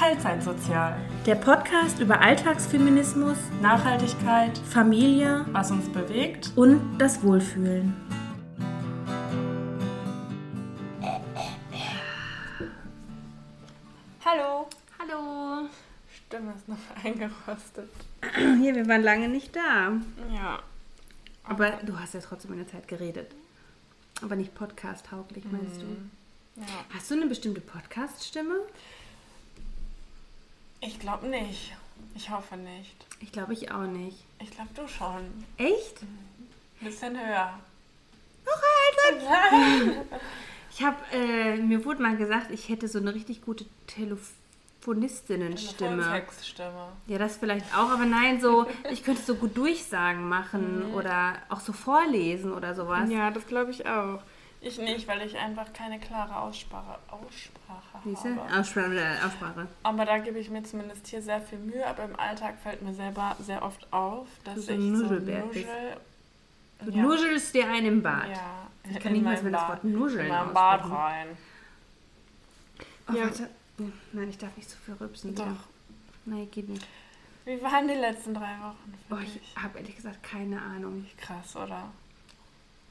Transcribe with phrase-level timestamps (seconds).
[0.00, 0.96] Teilzeitsozial.
[1.26, 6.52] Der Podcast über Alltagsfeminismus, Nachhaltigkeit, Familie was uns bewegt.
[6.56, 7.94] und das Wohlfühlen.
[14.24, 14.70] Hallo.
[14.98, 15.68] Hallo.
[16.08, 17.90] Stimme ist noch eingerostet.
[18.58, 19.92] Hier, wir waren lange nicht da.
[20.34, 20.62] Ja.
[21.44, 23.32] Aber du hast ja trotzdem in der Zeit geredet.
[24.22, 25.86] Aber nicht podcast-tauglich, meinst du?
[26.56, 26.66] ja.
[26.94, 28.60] Hast du eine bestimmte Podcast-Stimme?
[30.80, 31.76] Ich glaube nicht.
[32.14, 32.94] Ich hoffe nicht.
[33.20, 34.24] Ich glaube, ich auch nicht.
[34.40, 35.44] Ich glaube, du schon.
[35.56, 36.02] Echt?
[36.02, 37.58] Ein bisschen höher.
[40.72, 46.08] Ich habe, äh, mir wurde mal gesagt, ich hätte so eine richtig gute Telefonistinnenstimme.
[46.12, 46.92] Textstimme.
[47.08, 51.58] Ja, das vielleicht auch, aber nein, so, ich könnte so gut Durchsagen machen oder auch
[51.60, 53.10] so vorlesen oder sowas.
[53.10, 54.20] Ja, das glaube ich auch.
[54.62, 58.14] Ich nicht, weil ich einfach keine klare Aussprache, Aussprache du?
[58.16, 58.58] habe.
[58.60, 59.66] Aussprache, äh, Aussprache.
[59.82, 61.86] Aber da gebe ich mir zumindest hier sehr viel Mühe.
[61.86, 65.04] Aber im Alltag fällt mir selber sehr oft auf, dass Du so ich ein so
[65.14, 65.96] nuschel.
[66.82, 67.02] Du Ja.
[67.02, 68.28] nuschelst dir einen im Bad.
[68.30, 71.26] Ja, Ich kann in nicht mal das Bad- Wort nuscheln In mein Bad rein.
[73.08, 73.24] Oh, Ja.
[73.24, 73.50] warte.
[74.12, 75.34] Nein, ich darf nicht so viel rübsen.
[75.34, 75.46] Doch.
[76.26, 76.86] Nein, geht nicht.
[77.46, 81.06] Wie waren die letzten drei Wochen für Oh, ich habe ehrlich gesagt keine Ahnung.
[81.18, 81.90] Krass, oder?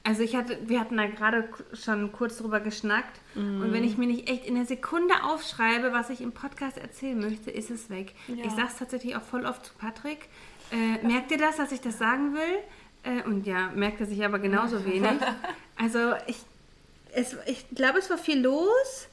[0.04, 3.20] Also ich hatte, wir hatten da gerade schon kurz drüber geschnackt.
[3.36, 7.20] Und wenn ich mir nicht echt in der Sekunde aufschreibe, was ich im Podcast erzählen
[7.20, 8.14] möchte, ist es weg.
[8.28, 8.46] Ja.
[8.46, 10.30] Ich sage es tatsächlich auch voll oft zu Patrick.
[10.72, 12.58] Äh, merkt ihr das, dass ich das sagen will?
[13.04, 15.20] Äh, und ja, merkt er sich aber genauso wenig.
[15.76, 16.38] Also ich,
[17.14, 19.08] es, ich glaube, es war viel los.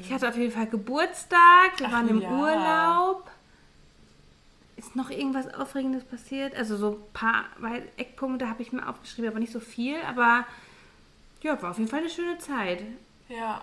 [0.00, 2.30] Ich hatte auf jeden Fall Geburtstag, wir Ach waren im ja.
[2.30, 3.30] Urlaub.
[4.88, 6.54] Ist noch irgendwas Aufregendes passiert?
[6.56, 7.44] Also so ein paar
[7.98, 9.96] Eckpunkte habe ich mir aufgeschrieben, aber nicht so viel.
[10.08, 10.46] Aber
[11.42, 12.82] ja, war auf jeden Fall eine schöne Zeit.
[13.28, 13.60] Ja.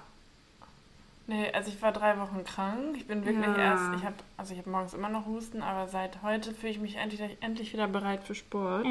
[1.26, 2.96] Nee, also ich war drei Wochen krank.
[2.96, 3.58] Ich bin wirklich Ja.
[3.58, 6.80] erst, ich habe, also ich habe morgens immer noch Husten, aber seit heute fühle ich
[6.80, 8.86] mich endlich, endlich wieder bereit für Sport.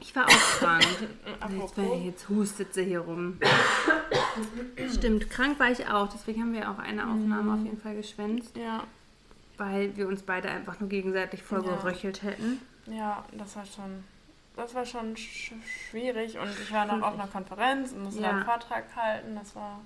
[0.00, 0.84] Ich war auch krank.
[1.58, 3.38] jetzt, jetzt hustet sie hier rum.
[4.92, 6.08] Stimmt, krank war ich auch.
[6.12, 8.84] Deswegen haben wir auch eine Aufnahme auf jeden Fall geschwänzt, Ja,
[9.56, 11.74] weil wir uns beide einfach nur gegenseitig voll Ja.
[11.76, 12.60] geröchelt hätten.
[12.86, 14.04] ja, das war schon,
[14.56, 15.52] das war schon sch
[15.90, 18.30] schwierig und ich war noch auf einer Konferenz und musste Ja.
[18.30, 19.34] einen Vortrag halten.
[19.36, 19.80] Das war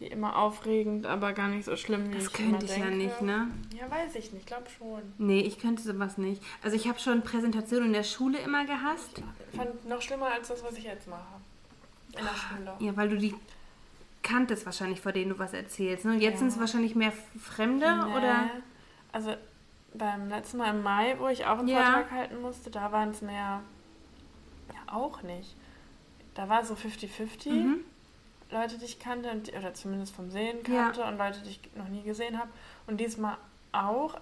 [0.00, 2.88] wie immer aufregend, aber gar nicht so schlimm, wie Das ich könnte immer ich denke.
[2.88, 3.48] ja nicht, ne?
[3.76, 5.02] Ja, weiß ich nicht, glaube schon.
[5.18, 6.40] Nee, ich könnte sowas nicht.
[6.62, 9.22] Also ich habe schon Präsentationen in der Schule immer gehasst.
[9.56, 11.26] Fand noch schlimmer als das, was ich jetzt mache.
[12.16, 12.72] In der Schule.
[12.78, 13.34] Ja, weil du die
[14.22, 16.04] kanntest wahrscheinlich, vor denen du was erzählst.
[16.04, 16.12] Ne?
[16.12, 16.38] Und jetzt Ja.
[16.38, 18.16] sind es wahrscheinlich mehr Fremde, Nee.
[18.16, 18.50] oder?
[19.12, 19.34] Also
[19.94, 21.84] beim letzten Mal im Mai, wo ich auch einen Ja.
[21.84, 23.60] Vortrag halten musste, da waren es mehr.
[24.72, 25.54] Ja, auch nicht.
[26.34, 27.50] Da war so 50-50.
[27.50, 27.80] Mhm.
[28.50, 32.02] Leute, die ich kannte, oder zumindest vom Sehen kannte, und Leute, die ich noch nie
[32.02, 32.48] gesehen habe.
[32.86, 33.36] Und diesmal
[33.72, 34.14] auch.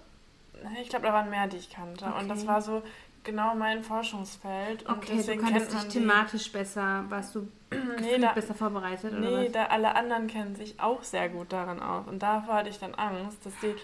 [0.81, 2.05] Ich glaube, da waren mehr, die ich kannte.
[2.05, 2.47] Und das Okay.
[2.47, 2.81] war so
[3.23, 4.83] genau mein Forschungsfeld.
[4.83, 7.47] Und Okay, du deswegen kanntest kennt dich man die- thematisch besser, warst du
[8.01, 9.51] Nee, da, besser vorbereitet, oder Nee, was?
[9.51, 12.07] da alle anderen kennen sich auch sehr gut daran aus.
[12.07, 13.75] Und davor hatte ich dann Angst, dass die,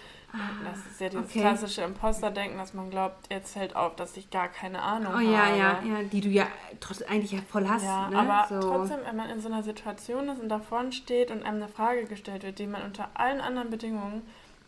[0.63, 1.39] das ist ja dieses Ah, okay.
[1.41, 5.23] klassische Imposter-Denken, dass man glaubt, jetzt fällt auf, dass ich gar keine Ahnung Oh habe.
[5.25, 6.47] ja, ja, ja, die du ja
[6.79, 8.17] trotzdem eigentlich ja voll hast, Ja, ne?
[8.17, 8.59] aber so.
[8.69, 11.67] trotzdem, wenn man in so einer Situation ist und da vorne steht und einem eine
[11.67, 14.23] Frage gestellt wird, die man unter allen anderen Bedingungen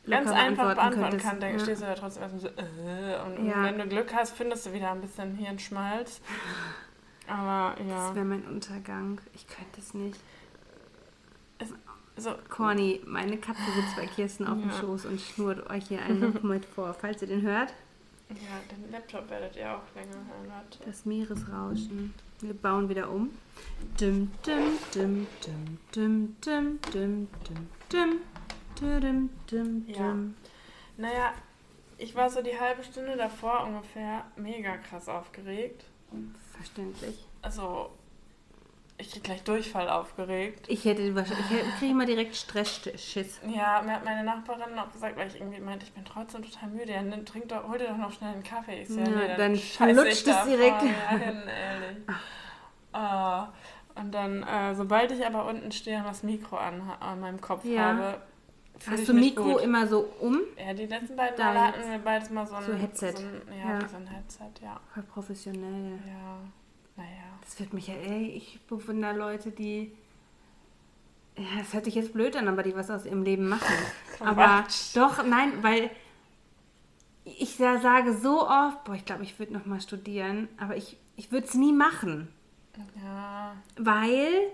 [0.07, 1.59] ganz einfach beantworten kann, dann ja.
[1.59, 3.63] stehst du da trotzdem erstmal so, äh, und Ja.
[3.63, 6.21] wenn du Glück hast, findest du wieder ein bisschen Hirnschmalz.
[7.27, 9.19] Aber ja, Das wäre mein Untergang.
[9.33, 10.19] Ich könnte es nicht.
[12.17, 14.75] So, Corny, meine Katze sitzt bei Kirsten auf dem Ja.
[14.79, 16.93] Schoß und schnurrt euch hier einen noch mit vor.
[16.93, 17.73] Falls ihr den hört,
[18.29, 20.47] ja, den Laptop werdet ihr auch länger hören.
[20.49, 20.79] Warte.
[20.85, 22.13] das Meeresrauschen.
[22.41, 23.29] Wir bauen wieder um.
[23.99, 27.27] Dum, dum, dum, dum, dum, dum, dum,
[27.89, 28.19] dum,
[28.79, 29.97] dum, dum, dum, Ja.
[30.11, 30.35] dum.
[30.97, 31.33] Naja,
[31.97, 35.85] ich war so die halbe Stunde davor ungefähr mega krass aufgeregt.
[36.55, 37.25] Verständlich.
[37.41, 37.91] Also,
[38.97, 40.65] ich krieg gleich Durchfall aufgeregt.
[40.69, 43.41] Ich hätte wahrscheinlich, ich kriege immer direkt Stressschiss.
[43.47, 46.69] Ja, mir hat meine Nachbarin auch gesagt, weil ich irgendwie meinte, ich bin trotzdem total
[46.69, 46.93] müde.
[46.93, 48.81] Ja, dann trink doch, hol dir doch noch schnell einen Kaffee.
[48.83, 50.81] Ich so, Ja, nee, dann ich flutscht es direkt.
[50.81, 51.97] hin, ehrlich.
[52.93, 53.49] Ah,
[53.95, 57.65] und dann, äh, sobald ich aber unten stehe und das Mikro an, an meinem Kopf
[57.65, 57.81] Ja.
[57.81, 58.21] habe,
[58.89, 59.61] Hast du Mikro gut.
[59.61, 60.41] immer so um?
[60.57, 63.11] Ja, die letzten beiden Male hatten wir beides mal so ein, So Headset.
[63.13, 63.87] So ein, ja, Ja.
[63.87, 64.79] so ein Headset, ja.
[64.93, 65.99] Voll professionell.
[66.05, 66.39] Ja,
[66.97, 67.24] naja.
[67.45, 69.91] Das wird mich ja, ey, ich bewundere Leute, die.
[71.37, 73.75] Ja, das hört sich jetzt blöd an, aber die was aus ihrem Leben machen.
[74.19, 75.91] aber doch, nein, weil
[77.23, 81.31] ich da sage so oft, boah, ich glaube, ich würde nochmal studieren, aber ich, ich
[81.31, 82.29] würde es nie machen,
[83.03, 84.51] Ja, weil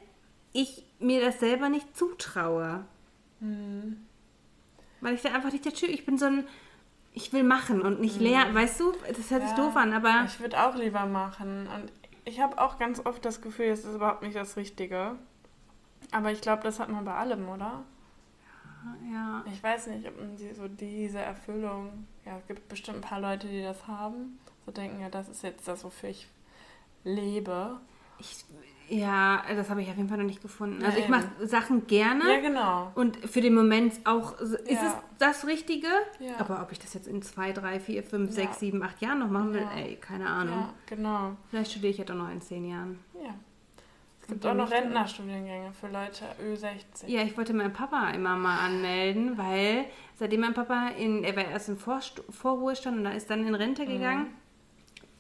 [0.54, 2.86] ich mir das selber nicht zutraue.
[3.40, 4.06] hm.
[5.02, 6.48] Weil ich da einfach nicht der Typ, ich bin so ein,
[7.14, 8.94] ich will machen und nicht lernen, weißt du?
[9.08, 10.26] Das hört sich doof an, aber...
[10.26, 11.68] Ich würde auch lieber machen.
[11.68, 11.92] Und
[12.26, 15.16] ich habe auch ganz oft das Gefühl, es ist überhaupt nicht das Richtige.
[16.12, 17.84] Aber ich glaube, das hat man bei allem, oder?
[19.12, 19.44] Ja.
[19.52, 23.20] Ich weiß nicht, ob man die, so diese Erfüllung, ja, es gibt bestimmt ein paar
[23.20, 26.28] Leute, die das haben, so denken, ja, das ist jetzt das, wofür ich
[27.04, 27.80] lebe.
[28.20, 28.46] Ich,
[28.92, 30.84] ja, das habe ich auf jeden Fall noch nicht gefunden.
[30.84, 32.24] Also ich mache Sachen gerne.
[32.30, 32.92] Ja, genau.
[32.96, 34.80] Und für den Moment auch, ist Ja.
[34.88, 35.88] es das Richtige?
[36.20, 36.34] Ja.
[36.40, 39.30] Aber ob ich das jetzt in zwei, drei, vier, fünf, sechs, sieben, acht Jahren noch
[39.30, 40.60] machen will, ey, keine Ahnung.
[40.60, 41.38] Ja, genau.
[41.50, 43.00] Vielleicht studiere ich ja doch noch in zehn Jahren.
[43.24, 43.34] Ja.
[44.22, 47.08] Es gibt auch noch Rentnerstudiengänge für Leute Ü60.
[47.08, 49.86] Ja, ich wollte meinen Papa immer mal anmelden, weil
[50.16, 53.86] seitdem mein Papa in, er war erst im Vorruhestand und da ist dann in Rente
[53.86, 54.28] gegangen,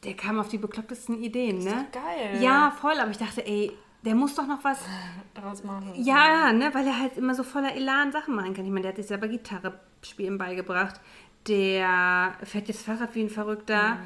[0.03, 1.85] der kam auf die beklopptesten Ideen, Ist ne?
[1.91, 2.41] doch geil.
[2.41, 3.71] Ja, voll, aber ich dachte, ey,
[4.03, 4.79] der muss doch noch was
[5.33, 5.91] Daraus machen.
[5.95, 8.65] Ja, ne, weil er halt immer so voller Elan Sachen machen kann.
[8.65, 10.99] Ich meine, der hat sich selber Gitarre spielen beigebracht.
[11.47, 13.97] Der fährt jetzt Fahrrad wie ein Verrückter.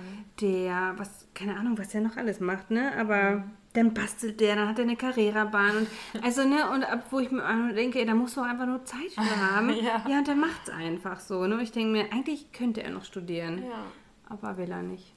[0.41, 2.93] Der, was, keine Ahnung, was der noch alles macht, ne?
[2.97, 3.43] Aber
[3.73, 5.77] dann bastelt der, dann hat er eine Carrera-Bahn.
[5.77, 5.87] Und,
[6.23, 8.85] also, ne, und ab wo ich mir denke, ey, da musst du auch einfach nur
[8.85, 9.21] Zeit für
[9.55, 9.69] haben.
[9.69, 10.03] Ja.
[10.07, 11.61] ja, und der macht's einfach so, ne?
[11.61, 13.63] Ich denke mir, eigentlich könnte er noch studieren.
[13.63, 13.85] Ja.
[14.29, 15.14] Aber will er nicht.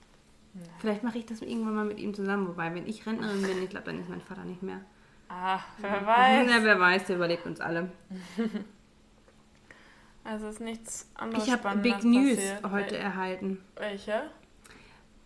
[0.78, 2.48] Vielleicht mache ich das irgendwann mal mit ihm zusammen.
[2.48, 4.80] Wobei, wenn ich Rentnerin bin, ich glaube, dann ist mein Vater nicht mehr.
[5.28, 6.50] Ah, wer weiß.
[6.50, 7.90] Ja, wer weiß, der überlebt uns alle.
[10.24, 12.70] Also ist nichts anderes Ich habe Big News passiert.
[12.70, 13.64] heute erhalten.
[13.76, 14.24] Welche?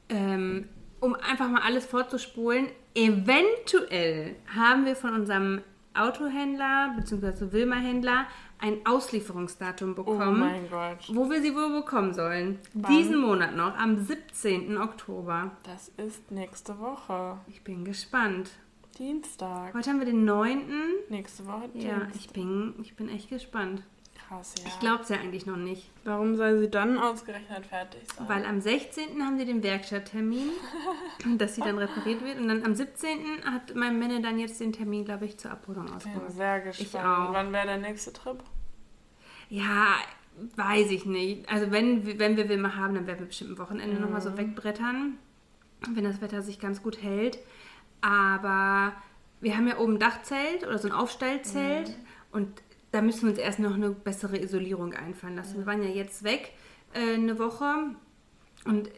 [0.08, 0.68] Ähm,
[1.00, 2.68] um einfach mal alles vorzuspulen.
[2.94, 5.62] Eventuell haben wir von unserem
[5.94, 7.52] Autohändler bzw.
[7.52, 8.26] Wilma-Händler
[8.58, 10.98] ein Auslieferungsdatum Oh bekommen, mein Gott.
[11.12, 12.58] wo wir sie wohl bekommen sollen.
[12.74, 12.96] Wann?
[12.96, 14.78] Diesen Monat noch, am 17.
[14.78, 15.50] Oktober.
[15.64, 17.38] Das ist nächste Woche.
[17.48, 18.50] Ich bin gespannt.
[18.98, 19.74] Dienstag.
[19.74, 20.62] Heute haben wir den 9.
[21.08, 22.08] Nächste Woche Ja, Dienstag.
[22.14, 23.82] ich bin, ich bin echt gespannt.
[24.32, 24.64] Krass, ja.
[24.66, 25.90] Ich glaube es ja eigentlich noch nicht.
[26.04, 28.28] Warum soll sie dann ausgerechnet fertig sein?
[28.28, 29.22] Weil am 16.
[29.22, 30.48] haben sie den Werkstatttermin,
[31.38, 32.38] dass sie dann repariert wird.
[32.38, 33.44] Und dann am 17.
[33.44, 36.32] hat mein Männer dann jetzt den Termin, glaube ich, zur Abholung ich bin ausgemacht.
[36.32, 37.04] sehr gespannt.
[37.04, 37.32] auch.
[37.34, 38.42] Wann wäre der nächste Trip?
[39.50, 39.96] Ja,
[40.56, 41.46] weiß ich nicht.
[41.50, 44.36] Also wenn, wir- wenn wir Wilma haben, dann werden wir bestimmt am Wochenende nochmal so
[44.38, 45.18] wegbrettern,
[45.90, 47.38] wenn das Wetter sich ganz gut hält.
[48.00, 48.92] Aber
[49.40, 51.94] wir haben ja oben ein Dachzelt oder so ein Aufstellzelt
[52.30, 52.48] und
[52.92, 55.58] da müssen wir uns erst noch eine bessere Isolierung einfallen lassen.
[55.58, 56.52] Wir waren ja jetzt weg
[56.92, 57.94] äh, eine Woche.
[58.64, 58.90] Und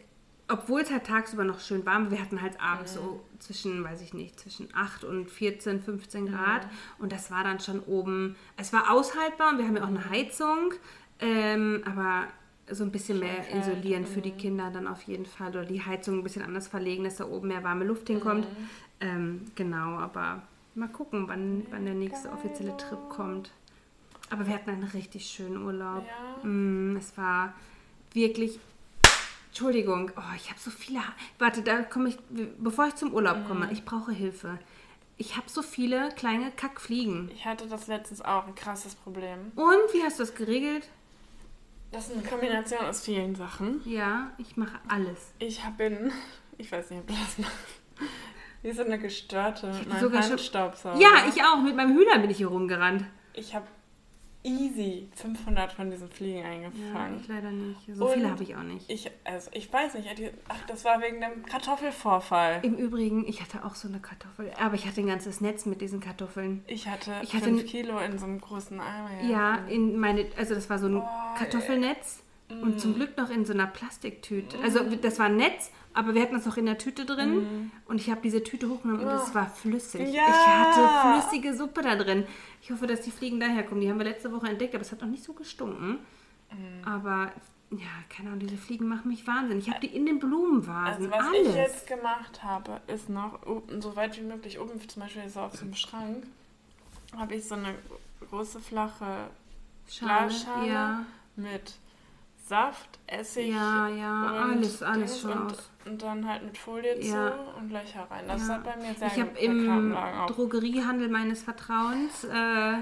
[0.47, 4.01] obwohl es halt tagsüber noch schön warm war, wir hatten halt abends so zwischen, weiß
[4.01, 6.67] ich nicht, zwischen 8 und 14, 15 Grad.
[6.99, 10.09] Und das war dann schon oben, es war aushaltbar und wir haben ja auch eine
[10.09, 10.73] Heizung,
[11.19, 12.27] ähm, aber
[12.69, 15.49] so ein bisschen mehr kalt, isolieren für die Kinder dann auf jeden Fall.
[15.49, 18.45] Oder die Heizung ein bisschen anders verlegen, dass da oben mehr warme Luft hinkommt.
[18.99, 20.43] Ähm, genau, aber
[20.75, 23.51] mal gucken, wann, wann der nächste offizielle Trip kommt.
[24.29, 26.05] Aber wir hatten einen richtig schönen Urlaub.
[26.05, 26.47] Ja.
[26.47, 27.53] Mm, es war
[28.13, 28.59] wirklich.
[29.47, 30.99] Entschuldigung, oh, ich habe so viele.
[30.99, 32.17] Ha Warte, da komme ich.
[32.57, 34.59] Bevor ich zum Urlaub komme, ich brauche Hilfe.
[35.17, 37.31] Ich habe so viele kleine Kackfliegen.
[37.33, 39.51] Ich hatte das letztens auch, ein krasses Problem.
[39.55, 40.89] Und wie hast du das geregelt?
[41.91, 43.79] Das ist eine Kombination aus vielen Sachen.
[43.85, 45.31] Ja, ich mache alles.
[45.39, 46.11] Ich bin,
[46.57, 47.55] ich weiß nicht, ob du das machst,
[48.61, 50.99] wie so eine gestörte mit meinem sogar Handstaubsauger.
[50.99, 51.61] Ja, ich auch.
[51.61, 53.05] Mit meinem Hühner bin ich hier rumgerannt.
[53.31, 53.65] Ich habe
[54.45, 57.19] easy 500 von diesen Fliegen Ja, eingefangen.
[57.19, 57.79] ich leider nicht.
[57.93, 58.89] So Und viele habe ich auch nicht.
[58.89, 60.07] Ich, also ich weiß nicht,
[60.47, 62.59] ach, das war wegen dem Kartoffelvorfall.
[62.63, 64.51] Im Übrigen, ich hatte auch so eine Kartoffel.
[64.59, 66.63] Aber ich hatte ein ganzes Netz mit diesen Kartoffeln.
[66.67, 69.09] Ich hatte, Ich hatte 5 n- Kilo in so einem großen Eimer.
[69.29, 73.43] Ja, in meine, also das war so ein Oh, Kartoffelnetz und zum Glück noch in
[73.45, 74.57] so einer Plastiktüte.
[74.63, 77.99] Also das war ein Netz, aber wir hatten das noch in der Tüte drin und
[77.99, 80.13] ich habe diese Tüte hochgenommen und es war flüssig.
[80.13, 80.23] Ja.
[80.27, 82.25] Ich hatte flüssige Suppe da drin.
[82.61, 83.81] Ich hoffe, dass die Fliegen daher kommen.
[83.81, 85.99] Die haben wir letzte Woche entdeckt, aber es hat noch nicht so gestunken.
[86.85, 87.31] Aber
[87.71, 89.67] ja, keine Ahnung, diese Fliegen machen mich wahnsinnig.
[89.67, 91.11] Ich habe die in den Blumenvasen.
[91.11, 91.47] Also was alles.
[91.49, 95.41] ich jetzt gemacht habe, ist noch oben, so weit wie möglich oben, zum Beispiel so
[95.41, 96.25] auf dem Schrank,
[97.15, 97.73] habe ich so eine
[98.29, 99.29] große flache
[99.89, 101.05] Schale, Glasschale ja.
[101.35, 101.73] mit
[102.47, 105.69] Saft, Essig Ja, ja, und alles, alles schon und, aus.
[105.85, 107.31] und dann halt mit Folie Ja.
[107.31, 108.25] zu und Löcher rein.
[108.27, 108.53] Das Ja.
[108.55, 109.95] hat bei mir sehr Ich habe im.
[110.27, 112.73] Drogeriehandel meines Vertrauens, äh,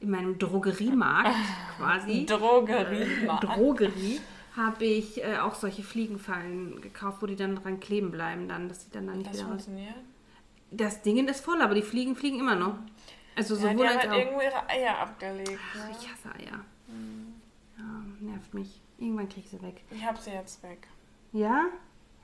[0.00, 1.30] in meinem Drogeriemarkt
[1.78, 3.44] quasi, Drogeriemarkt.
[3.44, 4.20] Drogerie,
[4.56, 8.84] habe ich äh, auch solche Fliegenfallen gekauft, wo die dann dran kleben bleiben, dann, dass
[8.86, 9.50] die dann da nicht Das wieder raus.
[9.64, 9.94] funktioniert.
[10.72, 12.74] Das Ding ist voll, aber die Fliegen fliegen immer noch.
[13.36, 15.50] Also Ja, sowohl die haben halt irgendwo ihre Eier abgelegt.
[15.50, 15.90] Ne?
[15.92, 16.58] Ich hasse Eier.
[17.78, 17.84] Ja,
[18.18, 18.80] nervt mich.
[18.98, 19.82] Irgendwann kriege ich sie weg.
[19.90, 20.86] Ich habe sie jetzt weg.
[21.32, 21.66] Ja?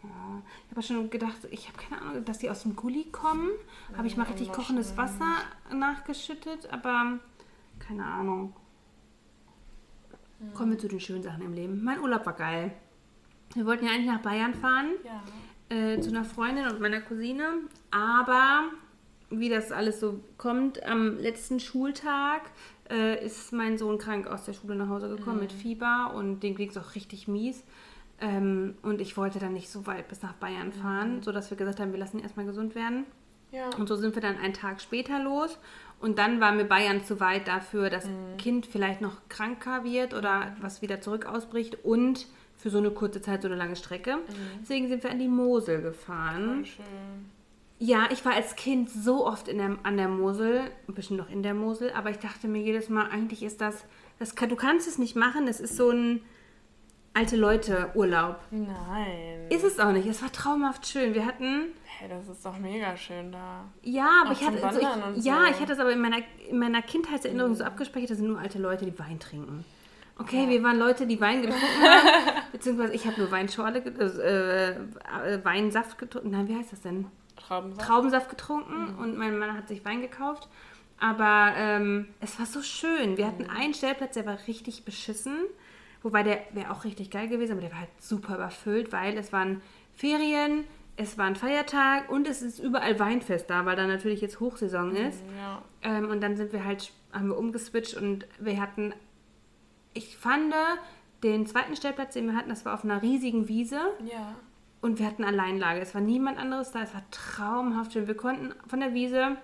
[0.03, 0.43] Ja.
[0.67, 3.49] Ich habe schon gedacht, ich habe keine Ahnung, dass die aus dem Gully kommen.
[3.97, 5.37] Habe ich mal richtig kochendes Wasser
[5.73, 7.19] nachgeschüttet, aber
[7.79, 8.55] keine Ahnung.
[10.53, 11.83] Kommen wir zu den schönen Sachen im Leben.
[11.83, 12.73] Mein Urlaub war geil.
[13.55, 15.75] Wir wollten ja eigentlich nach Bayern fahren, Ja.
[15.75, 17.61] äh, zu einer Freundin und meiner Cousine.
[17.91, 18.65] Aber
[19.31, 22.43] wie das alles so kommt, am letzten Schultag
[22.91, 26.55] äh, ist mein Sohn krank aus der Schule nach Hause gekommen mit Fieber und dem
[26.55, 27.65] ging es auch richtig mies.
[28.21, 31.81] Ähm, und ich wollte dann nicht so weit bis nach Bayern fahren, sodass wir gesagt
[31.81, 33.07] haben, wir lassen ihn erstmal gesund werden.
[33.51, 33.71] Ja.
[33.79, 35.59] Und so sind wir dann einen Tag später los.
[36.01, 40.57] Und dann war mir Bayern zu weit dafür, dass Kind vielleicht noch kranker wird oder
[40.61, 42.27] was wieder zurück ausbricht und
[42.57, 44.19] für so eine kurze Zeit so eine lange Strecke.
[44.61, 46.47] Deswegen sind wir an die Mosel gefahren.
[46.47, 47.31] Voll schön.
[47.79, 51.29] Ja, ich war als Kind so oft in der, an der Mosel, ein bisschen noch
[51.29, 53.85] in der Mosel, aber ich dachte mir jedes Mal, eigentlich ist das,
[54.19, 56.23] das du kannst es nicht machen, das ist so ein
[57.15, 58.39] alte Leute Urlaub.
[58.51, 59.49] Nein.
[59.51, 61.15] Ist es auch nicht, es war traumhaft schön.
[61.15, 63.65] Wir hatten Hey, das ist doch mega schön da.
[63.83, 65.41] Ja, aber Auch ich hatte, also ich, ja, so.
[65.41, 65.47] Mhm.
[65.51, 68.59] ich hatte das aber in meiner, in meiner Kindheitserinnerung so abgespeichert, das sind nur alte
[68.59, 69.65] Leute, die Wein trinken.
[70.19, 75.45] Okay, wir waren Leute, die Wein getrunken haben, beziehungsweise ich habe nur Weinschorle, äh, äh,
[75.45, 76.31] Weinsaft getrunken.
[76.31, 77.07] Nein, wie heißt das denn?
[77.37, 77.89] Traubensaft.
[77.89, 80.49] Traubensaft getrunken und mein Mann hat sich Wein gekauft.
[80.99, 83.17] Aber ähm, es war so schön.
[83.17, 85.37] Wir hatten einen Stellplatz, der war richtig beschissen.
[86.03, 89.33] Wobei der wäre auch richtig geil gewesen, aber der war halt super überfüllt, weil es
[89.33, 89.63] waren
[89.95, 90.65] Ferien,
[90.97, 94.95] es war ein Feiertag und es ist überall Weinfest da, weil da natürlich jetzt Hochsaison
[94.95, 95.23] ist.
[95.37, 95.63] Ja.
[95.83, 98.93] Ähm, und dann sind wir halt, haben wir umgeswitcht und wir hatten,
[99.95, 100.55] ich fand,
[101.23, 103.81] den zweiten Stellplatz, den wir hatten, das war auf einer riesigen Wiese.
[104.05, 104.35] Ja.
[104.85, 105.81] Und wir hatten Alleinlage.
[105.81, 106.83] Es war niemand anderes da.
[106.83, 108.07] Es war traumhaft schön.
[108.07, 109.39] Wir konnten von der Wiese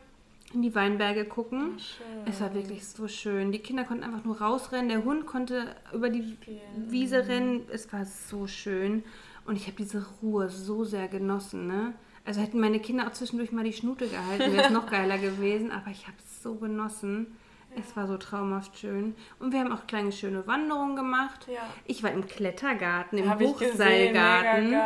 [0.53, 1.79] in die Weinberge gucken.
[1.79, 2.07] Schön.
[2.27, 3.51] Es war wirklich so schön.
[3.51, 4.91] Die Kinder konnten einfach nur rausrennen.
[4.91, 6.61] Der Hund konnte über die Spielen.
[6.91, 7.63] Wiese rennen.
[7.73, 9.03] Es war so schön.
[9.47, 11.67] Und ich habe diese Ruhe so sehr genossen.
[11.67, 11.95] Ne?
[12.27, 15.73] Also hätten meine Kinder auch zwischendurch mal die Schnute gehalten, wäre es noch geiler gewesen.
[15.73, 17.29] Aber ich habe es so genossen.
[17.77, 19.15] Es war so traumhaft schön.
[19.39, 21.47] Und wir haben auch kleine schöne Wanderungen gemacht.
[21.47, 21.61] Ja.
[21.85, 24.77] Ich war im Klettergarten, im Hochseilgarten.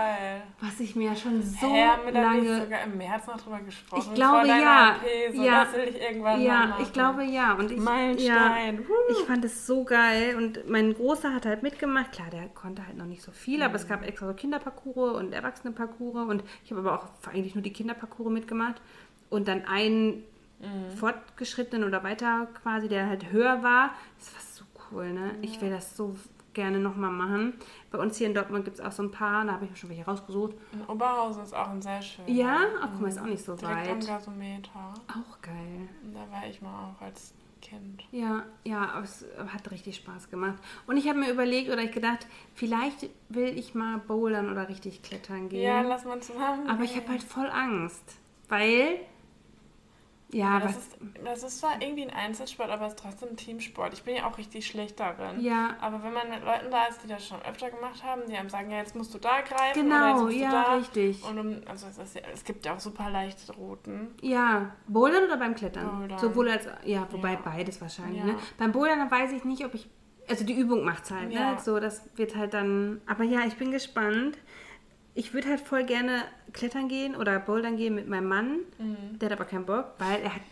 [0.60, 2.60] Was ich mir ja schon so nicht lange.
[2.60, 4.04] sogar im März noch drüber gesprochen?
[4.06, 4.96] Ich glaube, ja.
[4.96, 5.66] OP, so, Ja.
[5.74, 7.54] Ich Ja, ich glaube ja.
[7.54, 8.76] Und ich, Meilenstein.
[8.76, 10.36] Ja, ich fand es so geil.
[10.36, 12.12] Und mein Großer hat halt mitgemacht.
[12.12, 15.32] Klar, der konnte halt noch nicht so viel, aber es gab extra so Kinderparcours und
[15.32, 16.28] Erwachsenenparcours.
[16.28, 18.80] Und ich habe aber auch eigentlich nur die Kinderparcours mitgemacht.
[19.30, 20.22] Und dann einen
[20.96, 23.90] fortgeschrittenen oder weiter quasi, der halt höher war.
[24.18, 25.34] Das war so cool, ne?
[25.42, 26.16] Ich will das so
[26.54, 27.54] gerne nochmal machen.
[27.90, 29.76] Bei uns hier in Dortmund gibt es auch so ein paar, da habe ich mir
[29.76, 30.54] schon welche rausgesucht.
[30.72, 32.28] In Oberhausen ist auch ein sehr schöner.
[32.28, 34.06] Ja, ach guck mal, ist auch nicht so Direkt am weit.
[34.06, 34.94] Gasometer.
[35.08, 35.88] Auch geil.
[36.14, 38.04] Da war ich mal auch als Kind.
[38.12, 40.56] Ja, ja, es hat richtig Spaß gemacht.
[40.86, 45.02] Und ich habe mir überlegt oder ich gedacht, vielleicht will ich mal bouldern oder richtig
[45.02, 45.62] klettern gehen.
[45.62, 46.68] Ja, lass mal zusammen.
[46.68, 48.16] aber ich habe halt voll Angst,
[48.48, 48.98] weil
[50.32, 53.92] ja, Das ist, das ist zwar irgendwie ein Einzelsport, aber es ist trotzdem ein Teamsport.
[53.94, 55.40] Ich bin ja auch richtig schlecht darin.
[55.40, 55.76] Ja.
[55.80, 58.48] Aber wenn man mit Leuten da ist, die das schon öfter gemacht haben, die einem
[58.50, 60.74] sagen, ja, jetzt musst du da greifen Genau, jetzt musst ja, du da.
[60.74, 61.24] richtig.
[61.24, 64.14] Und um, also es, ist es gibt ja auch super leichte Routen.
[64.22, 65.98] ja, bouldern oder beim Klettern?
[65.98, 66.18] Bouldern.
[66.18, 67.38] Sowohl als ja, wobei Ja.
[67.44, 68.24] beides wahrscheinlich, Ja.
[68.26, 68.36] ne?
[68.58, 69.88] Beim Bouldern weiß ich nicht, ob ich
[70.28, 71.52] also die Übung macht's halt, Ja.
[71.52, 71.58] ne?
[71.60, 74.38] So, das wird halt dann aber ja, ich bin gespannt.
[75.14, 78.58] Ich würde halt voll gerne klettern gehen oder bouldern gehen mit meinem Mann.
[78.78, 79.18] Mhm.
[79.18, 80.42] Der hat aber keinen Bock, weil er hat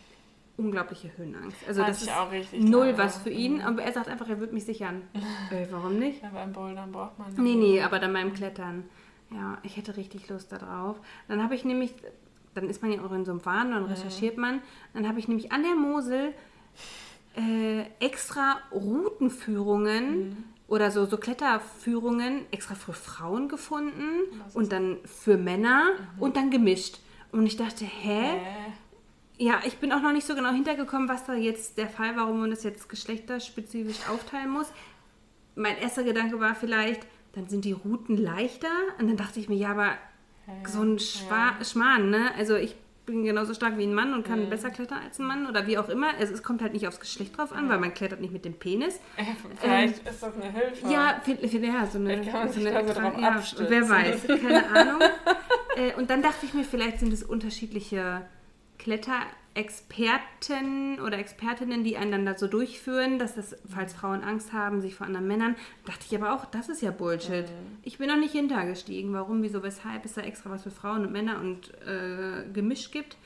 [0.56, 1.56] unglaubliche Höhenangst.
[1.66, 4.52] Also Hatte das ich ist null was für ihn, aber er sagt einfach, er wird
[4.52, 5.02] mich sichern.
[5.50, 6.22] äh, warum nicht?
[6.22, 8.84] Ja, beim Bouldern braucht man Nee, nee, aber dann beim Klettern.
[9.30, 11.00] Ja, ich hätte richtig Lust darauf.
[11.26, 11.94] Dann habe ich nämlich,
[12.54, 14.60] dann ist man ja auch in so einem Wahn, dann recherchiert man.
[14.92, 16.34] Dann habe ich nämlich an der Mosel
[17.34, 24.22] äh, extra Routenführungen oder so, so Kletterführungen extra für Frauen gefunden
[24.54, 26.98] und dann für Männer und dann gemischt.
[27.30, 28.36] Und ich dachte, hä?
[28.36, 32.16] Äh, Ja, ich bin auch noch nicht so genau hintergekommen, was da jetzt der Fall
[32.16, 34.68] war, warum man das jetzt geschlechterspezifisch aufteilen muss.
[35.56, 38.70] Mein erster Gedanke war vielleicht, dann sind die Routen leichter.
[38.98, 39.90] Und dann dachte ich mir, ja, aber
[40.66, 42.30] so ein Schwa Schmarrn, ne?
[42.38, 42.76] Also ich
[43.12, 45.78] bin genauso stark wie ein Mann und kann besser klettern als ein Mann oder wie
[45.78, 46.08] auch immer.
[46.18, 48.54] Also es kommt halt nicht aufs Geschlecht drauf an, weil man klettert nicht mit dem
[48.54, 49.00] Penis.
[49.60, 50.88] vielleicht ist das eine Hilfe.
[50.88, 53.66] Ja, für, ja so eine, Vielleicht kann man so eine da so drauf ja.
[53.68, 55.00] Wer weiß, keine Ahnung.
[55.76, 58.22] äh, und dann dachte ich mir, vielleicht sind es unterschiedliche
[59.54, 64.80] Kletterexperten oder Expertinnen, die einen dann da so durchführen, dass das, falls Frauen Angst haben,
[64.80, 67.46] sich vor anderen Männern, dachte ich aber auch, das ist ja Bullshit.
[67.46, 67.78] Mhm.
[67.82, 71.12] Ich bin noch nicht hintergestiegen, warum, wieso, weshalb es da extra was für Frauen und
[71.12, 73.16] Männer und äh, gemischt gibt.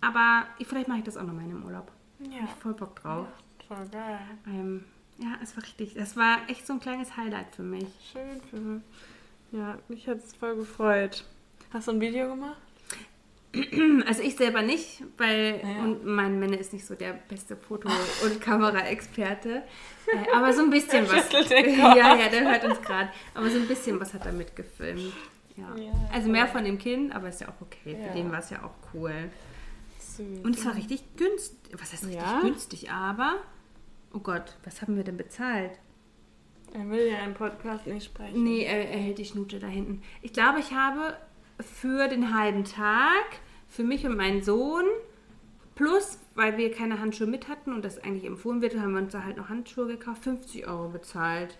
[0.00, 1.90] Aber ich, vielleicht mache ich das auch noch mal in einem Urlaub.
[2.20, 3.26] Ja, Ich voll Bock drauf.
[3.68, 4.18] voll geil.
[4.46, 4.84] Ähm,
[5.18, 5.94] ja, es war richtig.
[5.94, 7.86] Das war echt so ein kleines Highlight für mich.
[8.12, 11.24] Schön für Ja, mich hat es voll gefreut.
[11.72, 12.58] Hast du ein Video gemacht?
[14.06, 15.82] Also ich selber nicht, weil Ja.
[15.84, 17.88] und mein Männer ist nicht so der beste Foto-
[18.24, 19.62] und Kameraexperte.
[20.06, 21.30] Äh, aber so ein bisschen was.
[21.50, 23.08] Ja, ja, der hört uns gerade.
[23.34, 25.12] Aber so ein bisschen was hat er mitgefilmt.
[25.56, 25.74] Ja.
[25.76, 27.96] Ja, Also mehr von dem Kind, aber ist ja auch okay.
[28.08, 29.12] Für den war es ja auch cool.
[30.00, 30.40] Süß.
[30.44, 31.58] Und es war richtig günstig.
[31.78, 32.90] Was heißt richtig günstig?
[32.90, 33.36] Aber,
[34.12, 35.72] oh Gott, was haben wir denn bezahlt?
[36.72, 38.42] Er will ja im Podcast nicht sprechen.
[38.42, 40.02] Nee, er, er hält die Schnute da hinten.
[40.22, 41.16] Ich glaube, ich habe
[41.60, 43.24] für den halben Tag,
[43.68, 44.84] für mich und meinen Sohn,
[45.74, 49.12] plus, weil wir keine Handschuhe mit hatten und das eigentlich empfohlen wird, haben wir uns
[49.12, 51.58] da halt noch Handschuhe gekauft, 50 Euro bezahlt.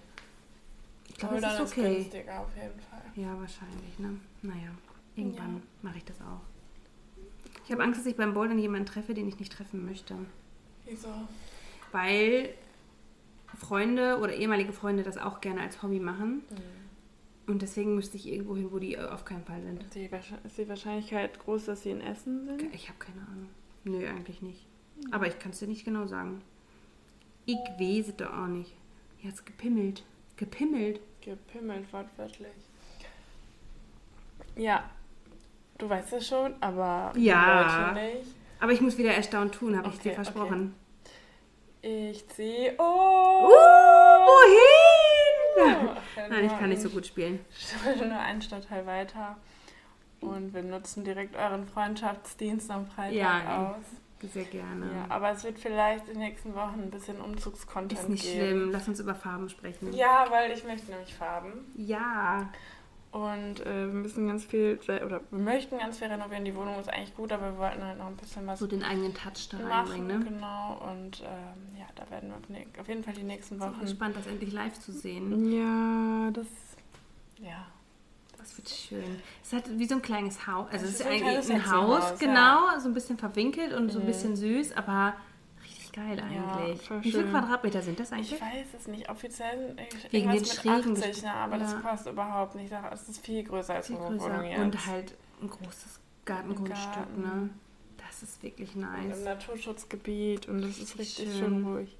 [1.08, 1.96] Ich glaube, das ist okay.
[1.96, 3.02] günstiger auf jeden Fall.
[3.14, 4.18] Ja, wahrscheinlich, ne?
[4.42, 4.70] Naja,
[5.14, 6.40] irgendwann mache ich das auch.
[7.64, 10.16] Ich habe Angst, dass ich beim Bouldern jemanden treffe, den ich nicht treffen möchte.
[10.84, 11.08] Wieso?
[11.92, 12.50] Weil
[13.58, 16.42] Freunde oder ehemalige Freunde das auch gerne als Hobby machen.
[17.46, 19.82] Und deswegen müsste ich irgendwo hin, wo die auf keinen Fall sind.
[19.82, 20.10] Ist die,
[20.44, 22.74] ist die Wahrscheinlichkeit groß, dass sie in Essen sind?
[22.74, 23.48] Ich habe keine Ahnung.
[23.84, 24.66] Nö, eigentlich nicht.
[25.10, 26.40] Aber ich kann es dir nicht genau sagen.
[27.44, 28.72] Ich es doch auch nicht.
[29.22, 30.04] Hat's gepimmelt.
[30.36, 31.00] Gepimmelt.
[31.20, 32.48] Gepimmelt, wortwörtlich.
[34.56, 34.88] Ja,
[35.78, 37.92] du weißt es schon, aber Ja.
[37.92, 38.34] Leute nicht.
[38.60, 40.74] Aber ich muss wieder erstaunt tun, habe ich Okay, dir versprochen.
[41.82, 42.70] Ich zieh.
[42.78, 43.50] Oh!
[44.26, 44.83] wohin?
[45.58, 47.44] Ach, Nein, ich kann nicht so gut spielen.
[47.98, 49.36] Nur einen Stadtteil weiter.
[50.20, 54.30] Und wir nutzen direkt euren Freundschaftsdienst am Freitag Ja, aus.
[54.32, 54.86] Sehr gerne.
[54.86, 58.38] Ja, aber es wird vielleicht in den nächsten Wochen ein bisschen Umzugscontent Ist nicht geben.
[58.46, 58.70] schlimm.
[58.72, 59.92] Lass uns über Farben sprechen.
[59.92, 61.70] Ja, weil ich möchte nämlich Farben.
[61.76, 62.48] Ja.
[63.14, 66.44] Und äh, wir müssen ganz viel, oder wir möchten ganz viel renovieren.
[66.44, 68.82] Die Wohnung ist eigentlich gut, aber wir wollten halt noch ein bisschen was So den
[68.82, 69.70] eigenen Touch da machen.
[69.70, 70.24] reinbringen, ne?
[70.24, 70.82] Genau.
[70.90, 73.80] Und ähm, ja, da werden wir auf, ne jeden Fall die nächsten Ich bin Wochen.
[73.82, 75.48] gespannt, das endlich live zu sehen.
[75.52, 76.46] Ja, das.
[77.38, 77.66] Ja.
[78.36, 79.22] Das wird schön.
[79.44, 80.66] Es hat wie so ein kleines Haus.
[80.72, 82.78] Also Es ist ist ein eigentlich kleines ein Haus, Hexenhaus, genau.
[82.80, 84.08] So ein bisschen verwinkelt und so ein Mhm.
[84.08, 85.14] bisschen süß, aber
[85.94, 86.90] geil eigentlich.
[87.02, 87.24] wie viele.
[87.30, 88.40] Quadratmeter sind das Ich eigentlich?
[88.40, 89.08] weiß es nicht.
[89.08, 89.76] Offiziell
[90.10, 91.32] Wegen den mit schrägen 80, ne?
[91.32, 91.80] aber das Ja.
[91.80, 92.72] kostet überhaupt nicht.
[92.92, 94.50] Es ist viel größer als Viel unsere Wohnung größer.
[94.50, 94.60] jetzt.
[94.60, 97.22] Und halt ein großes Gartengrundstück, Garten.
[97.22, 97.50] ne?
[98.06, 99.18] Das ist wirklich Und nice.
[99.18, 101.38] Im Naturschutzgebiet und das ist richtig Schön.
[101.38, 101.96] schön ruhig.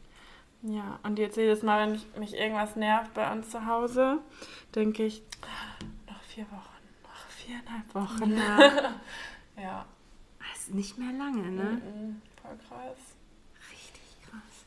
[0.62, 4.18] Ja, und jetzt jedes Mal, wenn ich, mich irgendwas nervt bei uns zu Hause,
[4.74, 5.22] denke ich,
[6.08, 8.36] noch vier Wochen, noch viereinhalb Wochen.
[8.36, 8.94] Ja,
[9.62, 9.84] Ja,
[10.38, 11.80] das ist nicht mehr lange, ne?
[11.84, 12.96] mhm, voll krass.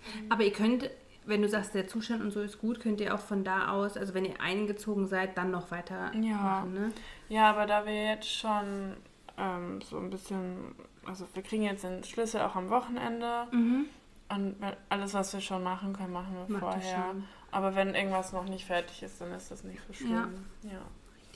[0.07, 0.21] Krass.
[0.29, 0.89] Aber ihr könnt,
[1.25, 3.97] wenn du sagst, der Zustand und so ist gut, könnt ihr auch von da aus,
[3.97, 6.35] also wenn ihr eingezogen seid, dann noch weiter Ja.
[6.37, 6.91] machen, ne?
[7.29, 8.95] Ja, aber da wir jetzt schon
[9.37, 10.73] ähm, so ein bisschen,
[11.05, 13.85] also wir kriegen jetzt den Schlüssel auch am Wochenende Mhm.
[14.29, 14.55] und
[14.89, 17.13] alles, was wir schon machen können, machen wir Macht vorher.
[17.51, 20.11] Aber wenn irgendwas noch nicht fertig ist, dann ist das nicht so schlimm.
[20.63, 20.71] Ja.
[20.71, 20.81] ja.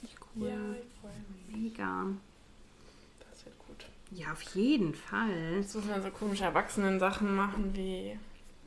[0.02, 0.48] Richtig cool.
[0.48, 1.12] Ja, ich freue
[1.56, 1.72] mich.
[1.72, 2.06] Mega.
[3.30, 3.86] Das wird gut.
[4.10, 5.54] Ja, auf jeden Fall.
[5.56, 8.18] Jetzt müssen wir so komische Erwachsenen-Sachen machen wie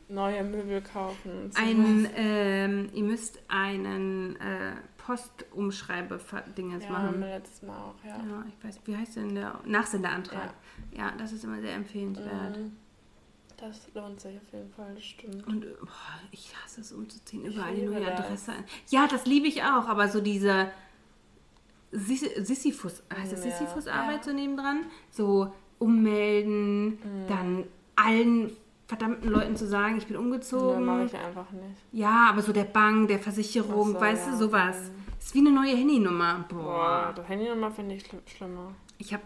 [0.07, 1.49] neue Möbel kaufen.
[1.55, 7.19] Ein, ähm, ihr müsst einen äh, Postumschreibe-Dingens ja, haben machen.
[7.21, 8.15] wir letztes Mal auch, ja.
[8.17, 10.53] Ja, ich weiß, wie heißt denn der Nachsenderantrag?
[10.95, 11.11] Ja.
[11.17, 12.57] das ist immer sehr empfehlenswert.
[12.57, 12.75] Mhm.
[13.57, 15.47] Das lohnt sich auf jeden Fall, das stimmt.
[15.47, 18.19] Und boah, ich hasse es umzuziehen, überall die neue das.
[18.19, 18.51] Adresse.
[18.51, 18.63] an.
[18.89, 20.69] Ja, das liebe ich auch, aber so diese
[21.93, 24.23] Sis- Sisyphus, heißt das Ja, Sisyphus-Arbeit ja.
[24.23, 24.81] so nebendran?
[25.09, 27.27] So ummelden, Mhm.
[27.29, 27.63] dann
[27.95, 28.51] allen
[28.87, 30.85] verdammten Leuten zu sagen, ich bin Nee, umgezogen.
[30.85, 31.81] mache ich einfach nicht.
[31.91, 34.31] Ja, aber so der Bank, der Versicherung, so, weißt ja.
[34.31, 34.91] du, sowas.
[35.19, 36.45] Ist wie eine neue Handynummer.
[36.49, 37.15] Boah, Boah.
[37.17, 38.73] die Handynummer finde ich schli- schlimmer.
[38.99, 39.23] Ich habe,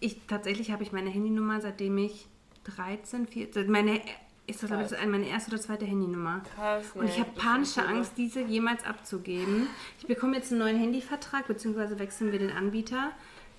[0.00, 2.26] ich tatsächlich habe ich meine Handynummer, seitdem ich
[2.64, 4.00] 13, 14, meine,
[4.46, 6.40] ist das, glaube ich, das meine erste oder zweite Handynummer.
[6.54, 9.66] Krass, Und ich habe panische Angst, diese jemals abzugeben.
[9.98, 13.10] Ich bekomme jetzt einen neuen Handyvertrag, beziehungsweise wechseln wir den Anbieter.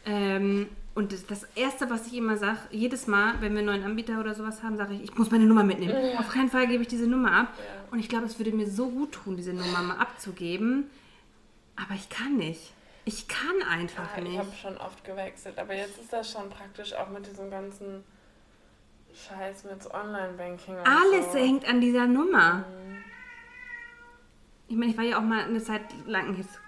[0.05, 0.67] Ähm,
[0.97, 4.19] und das, das Erste, was ich immer sage, jedes Mal, wenn wir einen neuen Anbieter
[4.19, 5.95] oder sowas haben, sage ich, ich muss meine Nummer mitnehmen.
[6.17, 7.53] Auf keinen Fall gebe ich diese Nummer ab.
[7.59, 7.63] Ja.
[7.91, 10.89] Und ich glaube, es würde mir so gut tun, diese Nummer mal abzugeben.
[11.75, 12.73] Aber ich kann nicht.
[13.05, 14.39] Ich kann einfach Ja, ich nicht.
[14.39, 18.03] habe schon oft gewechselt, aber jetzt ist das schon praktisch auch mit diesem ganzen
[19.13, 21.37] Scheiß mit Online-Banking Alles so.
[21.37, 22.55] hängt an dieser Nummer.
[22.55, 22.97] Mhm.
[24.67, 26.59] Ich meine, ich war ja auch mal eine Zeit lang, jetzt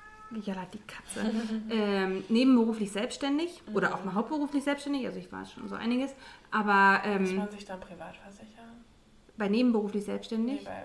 [0.44, 1.32] jalla die Katze,
[1.70, 6.14] ähm, nebenberuflich selbstständig oder auch mal hauptberuflich selbstständig, also ich war schon so einiges,
[6.52, 8.84] aber Muss ähm, man sich dann privat versichern?
[9.38, 10.84] bei nebenberuflich Nee, selbstständig, bei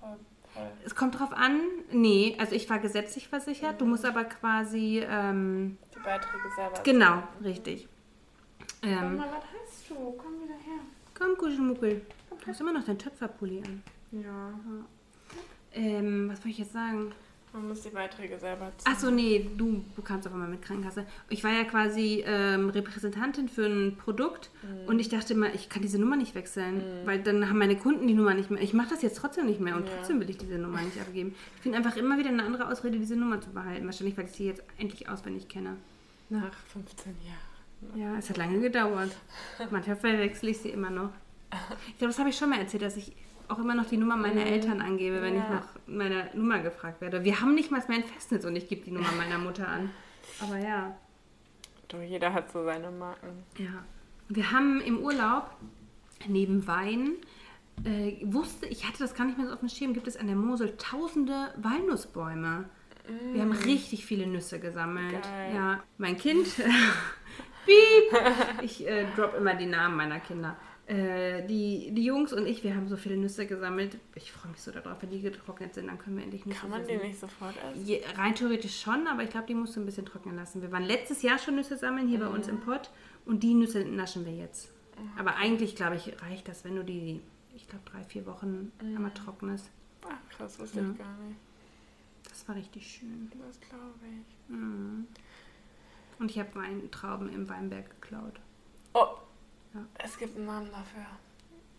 [0.00, 0.16] voll,
[0.54, 0.68] voll.
[0.84, 1.60] es kommt drauf an,
[1.92, 6.80] nee, also ich war gesetzlich versichert, du musst aber quasi, ähm, Die Beiträge selber.
[6.82, 7.24] genau, zahlen.
[7.44, 7.88] richtig.
[8.82, 9.94] Ähm, mal, was hast du?
[9.94, 10.80] Komm wieder her.
[11.14, 13.82] komm, Kuschelmuckel, du hast immer noch deinen Töpferpulli an.
[14.12, 14.52] Ja.
[15.74, 17.12] Ähm, was wollte ich jetzt sagen?
[17.58, 18.96] Man muss die Beiträge selber zahlen.
[18.96, 21.04] Achso, nee, du, du kannst auch immer mit Krankenkasse.
[21.28, 24.88] Ich war ja quasi ähm, Repräsentantin für ein Produkt Mhm.
[24.88, 28.06] und ich dachte immer, ich kann diese Nummer nicht wechseln, weil dann haben meine Kunden
[28.06, 28.62] die Nummer nicht mehr.
[28.62, 29.92] Ich mache das jetzt trotzdem nicht mehr und Ja.
[29.96, 31.34] trotzdem will ich diese Nummer nicht abgeben.
[31.56, 33.84] Ich finde einfach immer wieder eine andere Ausrede, diese Nummer zu behalten.
[33.86, 35.76] Wahrscheinlich, weil ich sie jetzt endlich auswendig kenne.
[36.30, 37.98] Nach 15 Jahren.
[38.00, 39.10] Ja, es hat lange gedauert.
[39.70, 41.10] Manchmal verwechsel ich sie immer noch.
[41.88, 43.12] Ich glaube, das habe ich schon mal erzählt, dass ich
[43.48, 45.50] auch immer noch die Nummer meiner Eltern angebe, wenn ich Mhm.
[45.50, 45.54] Ja.
[45.54, 47.24] nach meiner Nummer gefragt werde.
[47.24, 49.90] Wir haben nicht mal mehr ein Festnetz und ich gebe die Nummer meiner Mutter an.
[50.40, 50.96] Aber ja.
[51.88, 53.44] Du, jeder hat so seine Marken.
[53.58, 53.84] Ja.
[54.28, 55.50] Wir haben im Urlaub
[56.26, 57.12] neben Wein,
[57.84, 60.26] äh, wusste, ich hatte das gar nicht mehr so auf dem Schirm, gibt es an
[60.26, 62.64] der Mosel tausende Walnussbäume.
[63.32, 65.22] Wir haben richtig viele Nüsse gesammelt.
[65.22, 65.54] Geil.
[65.54, 66.46] Ja, mein Kind,
[67.64, 68.20] piep,
[68.62, 70.56] ich äh, drop immer die Namen meiner Kinder.
[70.88, 73.98] Äh, die, die Jungs und ich, wir haben so viele Nüsse gesammelt.
[74.14, 76.70] Ich freue mich so darauf, wenn die getrocknet sind, dann können wir endlich Nüsse Kann
[76.70, 77.06] man die essen.
[77.08, 77.84] nicht sofort essen?
[77.84, 80.62] Je, rein theoretisch schon, aber ich glaube, die musst du ein bisschen trocknen lassen.
[80.62, 82.90] Wir waren letztes Jahr schon Nüsse sammeln hier bei uns im Pott
[83.26, 84.72] und die Nüsse naschen wir jetzt.
[85.18, 87.20] Aber eigentlich, glaube ich, reicht das, wenn du die,
[87.54, 89.70] ich glaube, drei, vier Wochen einmal trocknest.
[90.08, 90.90] Ach, krass, wusste Ja.
[90.90, 91.36] ich gar nicht.
[92.30, 93.30] Das war richtig schön.
[93.46, 94.54] Das glaube ich.
[94.54, 95.06] Mhm.
[96.18, 98.40] Und ich habe Weintrauben im Weinberg geklaut.
[98.94, 99.06] Oh,
[99.74, 99.80] Ja.
[100.04, 101.04] es gibt einen Namen dafür.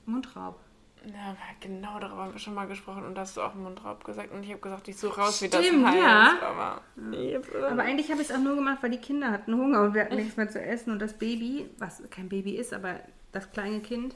[0.06, 0.60] Mundraub.
[1.06, 4.34] Ja, genau darüber haben wir schon mal gesprochen und da hast du auch Mundraub gesagt
[4.34, 5.98] und ich habe gesagt, ich suche raus, wie das Stimmt, heißt.
[5.98, 6.34] ja.
[6.44, 6.82] Aber,
[7.16, 9.94] Jetzt, Aber eigentlich habe ich es auch nur gemacht, weil die Kinder hatten Hunger und
[9.94, 10.92] wir hatten nichts mehr zu essen.
[10.92, 13.00] Und das Baby, was kein Baby ist, aber
[13.32, 14.14] das kleine Kind,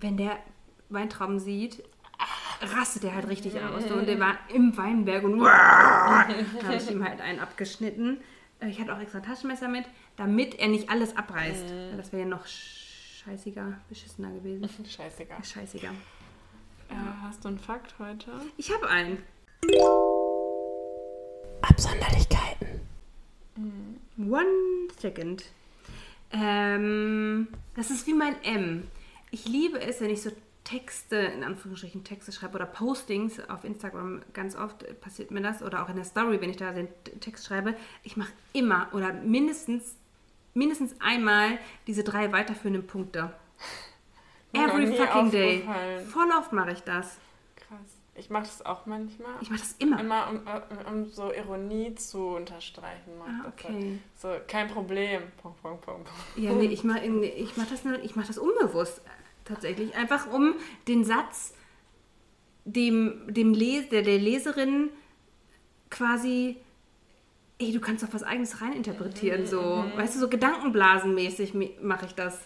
[0.00, 0.36] wenn der
[0.88, 1.84] Weintrauben sieht,
[2.60, 3.84] rastet er halt richtig aus.
[3.88, 8.18] Und der war im Weinberg und da habe ich ihm halt einen abgeschnitten.
[8.58, 9.84] Äh, Ich hatte auch extra Taschenmesser mit,
[10.16, 11.70] damit er nicht alles abreißt.
[11.70, 12.46] Weil Das wäre ja noch
[13.24, 14.68] scheißiger, beschissener gewesen.
[14.88, 15.44] Scheißegal.
[15.44, 15.90] Scheißiger.
[16.88, 18.32] Äh, hast du einen Fakt heute?
[18.56, 19.18] Ich habe einen.
[21.62, 22.80] Absonderlichkeiten.
[24.18, 25.44] One second.
[26.32, 28.88] Ähm, das ist wie mein M.
[29.30, 30.30] Ich liebe es, wenn ich so
[30.64, 35.82] Texte, in Anführungsstrichen Texte schreibe oder Postings auf Instagram, ganz oft passiert mir das, oder
[35.82, 36.88] auch in der Story, wenn ich da den
[37.20, 37.74] Text schreibe.
[38.02, 39.96] Ich mache immer oder mindestens,
[40.54, 43.32] mindestens einmal diese drei weiterführenden Punkte.
[44.52, 45.64] Every fucking day.
[46.12, 47.18] Voll oft mache ich das.
[47.56, 47.78] Krass.
[48.16, 49.30] Ich mache das auch manchmal.
[49.40, 50.00] Ich mache das immer.
[50.00, 53.12] Immer, um, äh, um so Ironie zu unterstreichen.
[53.20, 53.72] Ah, das okay.
[53.72, 53.98] halt.
[54.16, 55.22] So, kein Problem.
[55.40, 56.08] Punkt, Punkt, Punkt.
[56.36, 59.10] Ja, nee, ich mache ich mach das, ich mach das unbewusst äh,
[59.44, 59.94] tatsächlich.
[59.94, 60.54] Einfach um
[60.88, 61.54] den Satz
[62.64, 64.90] dem, dem Les der, der Leserin
[65.88, 66.56] quasi,
[67.60, 69.46] ey, du kannst doch was Eigenes reininterpretieren.
[69.46, 72.40] So, weißt du, so gedankenblasenmäßig mache ich das.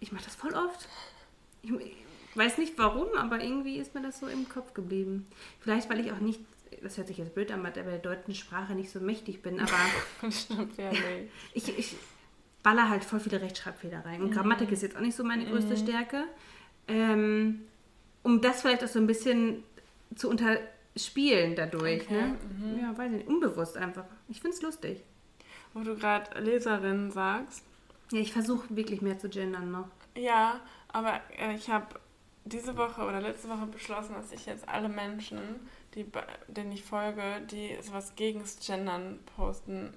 [0.00, 0.88] Ich mache das voll oft.
[1.62, 5.26] Ich, ich weiß nicht warum, aber irgendwie ist mir das so im Kopf geblieben.
[5.60, 6.40] Vielleicht, weil ich auch nicht,
[6.82, 9.42] das hört sich jetzt blöd an, weil ich bei der deutschen Sprache nicht so mächtig
[9.42, 11.02] bin, aber stimmt ja nicht.
[11.54, 11.96] ich, ich
[12.62, 14.22] baller halt voll viele Rechtschreibfehler rein.
[14.22, 16.24] Und Grammatik ist jetzt auch nicht so meine größte Stärke.
[16.88, 17.60] Ähm,
[18.22, 19.62] um das vielleicht auch so ein bisschen
[20.16, 20.28] zu
[20.94, 22.02] unterspielen dadurch.
[22.02, 22.80] Okay, Ne?
[22.80, 23.28] Ja, weiß ich nicht.
[23.28, 24.04] Unbewusst einfach.
[24.28, 25.02] Ich finde es lustig.
[25.72, 27.64] Wo du gerade Leserin sagst.
[28.12, 29.88] Ja, ich versuche wirklich mehr zu gendern noch.
[30.16, 31.86] Ja, aber äh, ich habe
[32.44, 35.40] diese Woche oder letzte Woche beschlossen, dass ich jetzt alle Menschen,
[35.94, 36.06] die,
[36.46, 39.94] denen ich folge, die sowas gegens Gendern posten.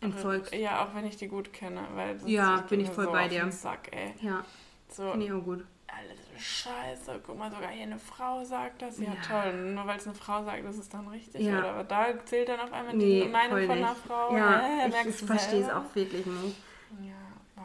[0.00, 0.54] Entfolgt.
[0.54, 1.82] Ja, auch wenn ich die gut kenne.
[1.94, 3.50] Weil Ja, bin ich voll so bei dir.
[3.52, 4.14] Sack, ey.
[4.20, 4.44] Ja,
[4.88, 5.64] So, finde ich auch gut.
[5.86, 7.20] alles scheiße.
[7.26, 8.98] Guck mal, sogar hier eine Frau sagt das.
[8.98, 9.42] Ja, Ja.
[9.42, 9.72] toll.
[9.74, 11.42] Nur weil es eine Frau sagt, ist es dann richtig.
[11.42, 11.58] Ja.
[11.58, 11.70] Oder?
[11.70, 13.94] Aber da zählt dann auf einmal Nee, die Meinung von einer.
[13.94, 14.36] Frau.
[14.36, 16.56] Ja, Hä, ich, ich verstehe es auch wirklich nicht.
[17.02, 17.12] Ja.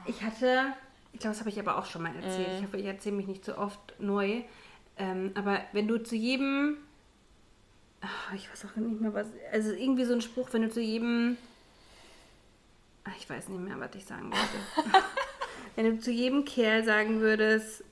[0.06, 0.74] Ich hatte,
[1.14, 2.48] ich glaube, das habe ich aber auch schon mal erzählt.
[2.50, 2.56] Mhm.
[2.58, 4.42] Ich hoffe, ich erzähle mich nicht so oft neu.
[4.98, 6.78] Ähm, aber wenn du zu jedem,
[8.00, 10.80] Ach, ich weiß auch nicht mehr was, also irgendwie so ein Spruch, wenn du zu
[10.82, 11.36] jedem,
[13.04, 14.98] Ach, ich weiß nicht mehr, was ich sagen wollte.
[15.76, 17.84] wenn du zu jedem Kerl sagen würdest,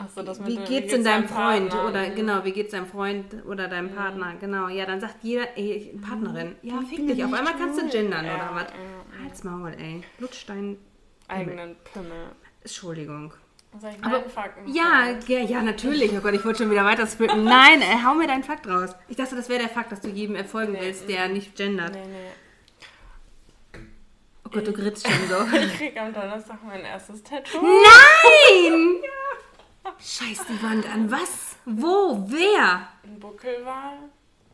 [0.00, 1.88] Ach so, das mit wie dem- geht's in deinem Freund Partner?
[1.90, 2.14] oder Mhm.
[2.14, 4.68] genau, wie geht's deinem Freund oder deinem Partner, genau.
[4.68, 8.34] Ja, dann sagt jeder, ey, Partnerin, ja, fick dich, auf einmal kannst du gendern Ja,
[8.36, 8.62] oder was?
[8.64, 9.22] ja.
[9.24, 10.02] Halt's Maul, ey.
[10.20, 10.78] Lutsch dein,
[11.26, 12.30] eigenen Pimmel.
[12.62, 13.34] Entschuldigung.
[13.80, 16.12] Soll ich Aber- Fakten Ja, ja, ja, natürlich.
[16.16, 17.42] Oh Gott, ich wollte schon wieder weiter splitten.
[17.44, 18.90] Nein, ey, hau mir deinen Fakt raus.
[19.08, 21.92] Ich dachte, das wäre der Fakt, dass du jedem erfolgen Nee, willst, der nicht gendert.
[21.92, 23.80] Nee, nee.
[24.46, 25.56] Oh Gott, du gritzt schon so.
[25.58, 27.60] Ich krieg am Donnerstag mein erstes Tattoo.
[27.60, 29.02] Nein!
[29.98, 31.10] Scheiß die Wand an.
[31.10, 31.56] Was?
[31.64, 32.24] Wo?
[32.28, 32.88] Wer?
[33.04, 33.96] Ein Buckelwal.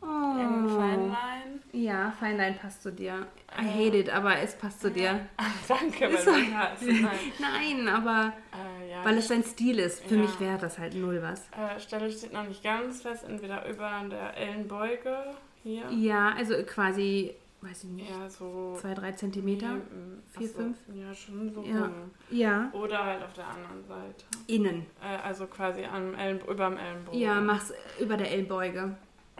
[0.01, 0.39] Oh.
[0.39, 1.61] Im Feinlein.
[1.71, 3.25] Ja, Feinlein passt zu dir.
[3.59, 5.27] I hate it, aber es passt zu dir.
[5.67, 6.81] Danke, weil so- hast.
[6.83, 7.09] Nein.
[7.39, 10.03] Nein, aber Äh, ja, weil es dein Stil ist.
[10.05, 10.21] Für Ja.
[10.21, 11.41] mich wäre das halt null was.
[11.57, 15.89] äh, Stelle steht noch nicht ganz fest, entweder über der Ellenbeuge hier.
[15.89, 17.33] Ja, also quasi,
[17.67, 18.77] weiß ich nicht, Ja, so.
[18.79, 19.65] zwei, drei Zentimeter.
[19.91, 20.77] ähm, Vier, so, fünf?
[20.93, 21.81] Ja, schon so Ja.
[21.83, 22.11] rum.
[22.29, 24.25] Ja, Oder halt auf der anderen Seite.
[24.47, 24.85] innen.
[25.03, 27.19] Äh, also quasi am über dem Ellenbogen.
[27.19, 28.95] Ja, mach's über der Ellbeuge.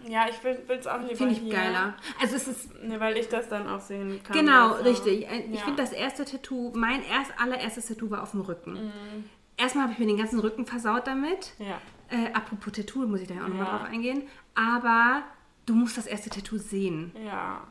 [0.08, 1.54] Ja, ich will es auch lieber Finde ich hier.
[1.54, 1.96] geiler.
[2.22, 4.36] Also es ist Ne, weil ich das dann auch sehen kann.
[4.38, 5.28] Genau, also, richtig.
[5.30, 5.66] Ein- Ich ja.
[5.66, 8.74] finde das erste Tattoo, mein erst allererstes Tattoo war auf dem Rücken.
[8.74, 9.24] Mhm.
[9.58, 11.54] Erstmal habe ich mir den ganzen Rücken versaut damit.
[11.60, 11.80] Ja.
[12.10, 14.24] Äh, apropos Tattoo, muss ich da ja auch nochmal drauf eingehen.
[14.54, 15.24] Aber
[15.66, 17.12] du musst das erste Tattoo sehen.
[17.26, 17.66] Ja.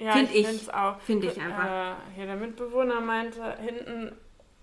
[0.00, 0.46] Ja, Find ich.
[0.46, 0.98] find's auch.
[1.00, 1.64] Find ich einfach.
[1.64, 4.12] Äh, hier der Mitbewohner meinte, hinten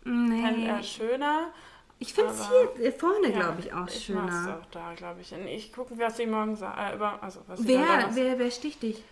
[0.03, 0.41] Nee.
[0.41, 1.53] fände er schöner.
[1.99, 2.47] Ich finde es
[2.77, 4.59] hier vorne, Ja, glaube ich, auch Ich schöner.
[4.61, 5.31] auch da, glaube ich.
[5.33, 6.77] Und ich gucke, was sie morgen sagt.
[6.91, 9.03] Äh, über, also, was Wer, wer, wer sticht dich?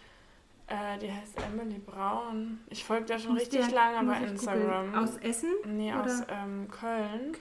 [0.68, 2.60] Äh, die heißt Emily Braun.
[2.72, 4.88] Ich folge der schon Muss richtig der- lange bei ich Instagram.
[4.88, 4.96] googeln.
[4.96, 5.50] Aus Essen?
[5.68, 6.04] nee, oder?
[6.04, 7.38] aus ähm, Köln.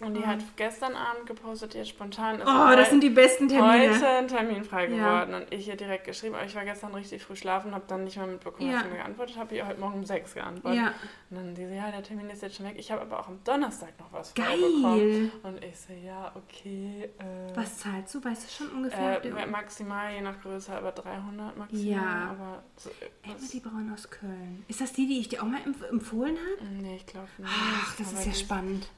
[0.00, 3.94] Und die hat gestern Abend gepostet, jetzt spontan ist Oh, das sind die besten Termine.
[3.94, 5.24] heute ein Termin frei Ja.
[5.24, 5.42] geworden.
[5.42, 8.16] Und ich ihr direkt geschrieben, aber ich war gestern richtig früh schlafen, habe dann nicht
[8.16, 8.74] mehr mitbekommen, Ja.
[8.76, 9.54] dass sie mir geantwortet habe.
[9.56, 10.78] Ich heute Morgen um sechs geantwortet.
[10.80, 10.92] Ja,
[11.30, 12.74] Und dann diese, ja, der Termin ist jetzt schon weg.
[12.78, 15.30] Ich habe aber auch am Donnerstag noch was geil.
[15.42, 17.10] Und ich so, ja, okay.
[17.18, 18.24] Äh, Was zahlst du?
[18.24, 19.24] Weißt du schon ungefähr?
[19.24, 21.84] Äh, maximal, je nach Größe, aber 300 maximal.
[21.84, 22.35] Ja.
[22.38, 22.92] Aber so, äh,
[23.24, 24.64] das, Emily Braun aus Köln.
[24.68, 26.68] Ist das die, die ich dir auch mal empf empfohlen habe?
[26.82, 27.50] nee, ich glaube nicht.
[27.52, 28.88] Ach, das Aber ist ja die- spannend.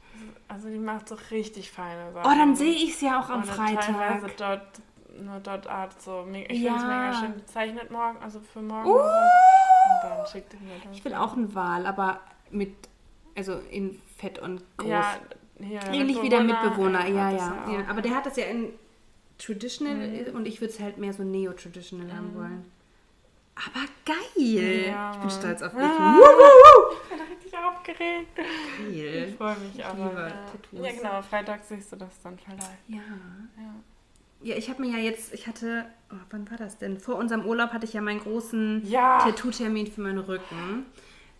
[0.48, 2.26] Also die macht so richtig feine Sachen.
[2.30, 3.86] Oh, dann sehe ich es ja auch am Oder Freitag.
[3.86, 4.66] Teilweise dort,
[5.22, 6.26] nur dort Art so.
[6.32, 6.72] Ich finde es Ja.
[6.72, 7.34] mega schön.
[7.38, 8.88] Die zeichnet morgen, also für morgen.
[8.88, 8.94] Uh!
[8.94, 10.96] Und dann schickt die mir das.
[10.96, 12.20] Ich will auch einen Wal, aber
[12.50, 12.74] mit,
[13.36, 14.88] also in Fett und groß.
[14.90, 15.18] Ja,
[15.60, 15.80] hier.
[15.92, 17.84] Ähnlich wie der Mitbewohner, ja, ja, ja.
[17.88, 18.72] Aber der hat das ja in
[19.38, 20.34] Traditional Mhm.
[20.34, 22.64] und ich würde es halt mehr so Neo-Traditional haben wollen.
[23.66, 24.86] Aber geil!
[24.88, 25.82] Ja, ich bin stolz auf dich.
[25.82, 26.16] Ah.
[27.02, 28.38] Ich bin richtig aufgeregt.
[28.90, 29.34] Ich Geil.
[29.36, 30.04] freue mich aber.
[30.04, 30.28] liebe Ja.
[30.28, 30.86] Tattoos.
[30.86, 31.22] ja, genau.
[31.22, 32.62] Freitag siehst du das dann vielleicht.
[32.88, 32.98] Ja.
[33.56, 33.74] Ja.
[34.40, 37.00] Ja, ich habe mir ja jetzt, ich hatte, oh, wann war das denn?
[37.00, 39.18] Vor unserem Urlaub hatte ich ja meinen großen Ja.
[39.18, 40.86] Tattoo-Termin für meinen Rücken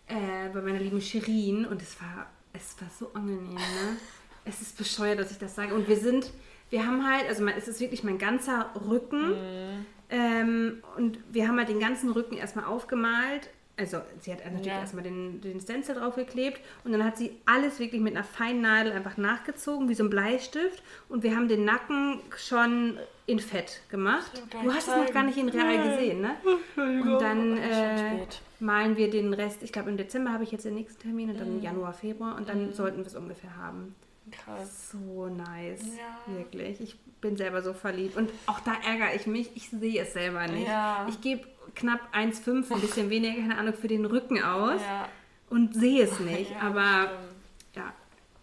[0.07, 3.95] äh, bei meiner lieben Shirin und es war, es war so angenehm, ne?
[4.43, 5.73] Es ist bescheuert, dass ich das sage.
[5.73, 6.31] Und wir sind,
[6.71, 9.85] wir haben halt, also mein, es ist wirklich mein ganzer Rücken Mhm.
[10.09, 13.49] Ähm, und wir haben halt den ganzen Rücken erstmal aufgemalt.
[13.77, 14.79] Also sie hat natürlich Ja.
[14.81, 18.91] erstmal den, den Stencil draufgeklebt und dann hat sie alles wirklich mit einer feinen Nadel
[18.91, 20.83] einfach nachgezogen, wie so ein Bleistift.
[21.07, 24.43] Und wir haben den Nacken schon in Fett gemacht.
[24.61, 25.89] Du hast es noch gar nicht in real Nein.
[25.91, 26.31] gesehen, ne?
[26.75, 28.25] Und dann äh,
[28.59, 31.39] malen wir den Rest, ich glaube im Dezember habe ich jetzt den nächsten Termin und
[31.39, 31.57] dann Mhm.
[31.59, 33.95] im Januar, Februar und dann sollten wir es ungefähr haben.
[34.31, 34.91] Krass.
[34.91, 35.81] So nice.
[35.97, 36.33] Ja.
[36.37, 36.79] Wirklich.
[36.81, 38.15] Ich bin selber so verliebt.
[38.17, 40.67] Und auch da ärgere ich mich, ich sehe es selber nicht.
[40.67, 41.05] Ja.
[41.09, 45.07] Ich gebe knapp 1,5, ein bisschen weniger, keine Ahnung, für den Rücken aus Ja.
[45.49, 46.51] und sehe es nicht.
[46.61, 47.75] Aber stimmt.
[47.75, 47.93] ja,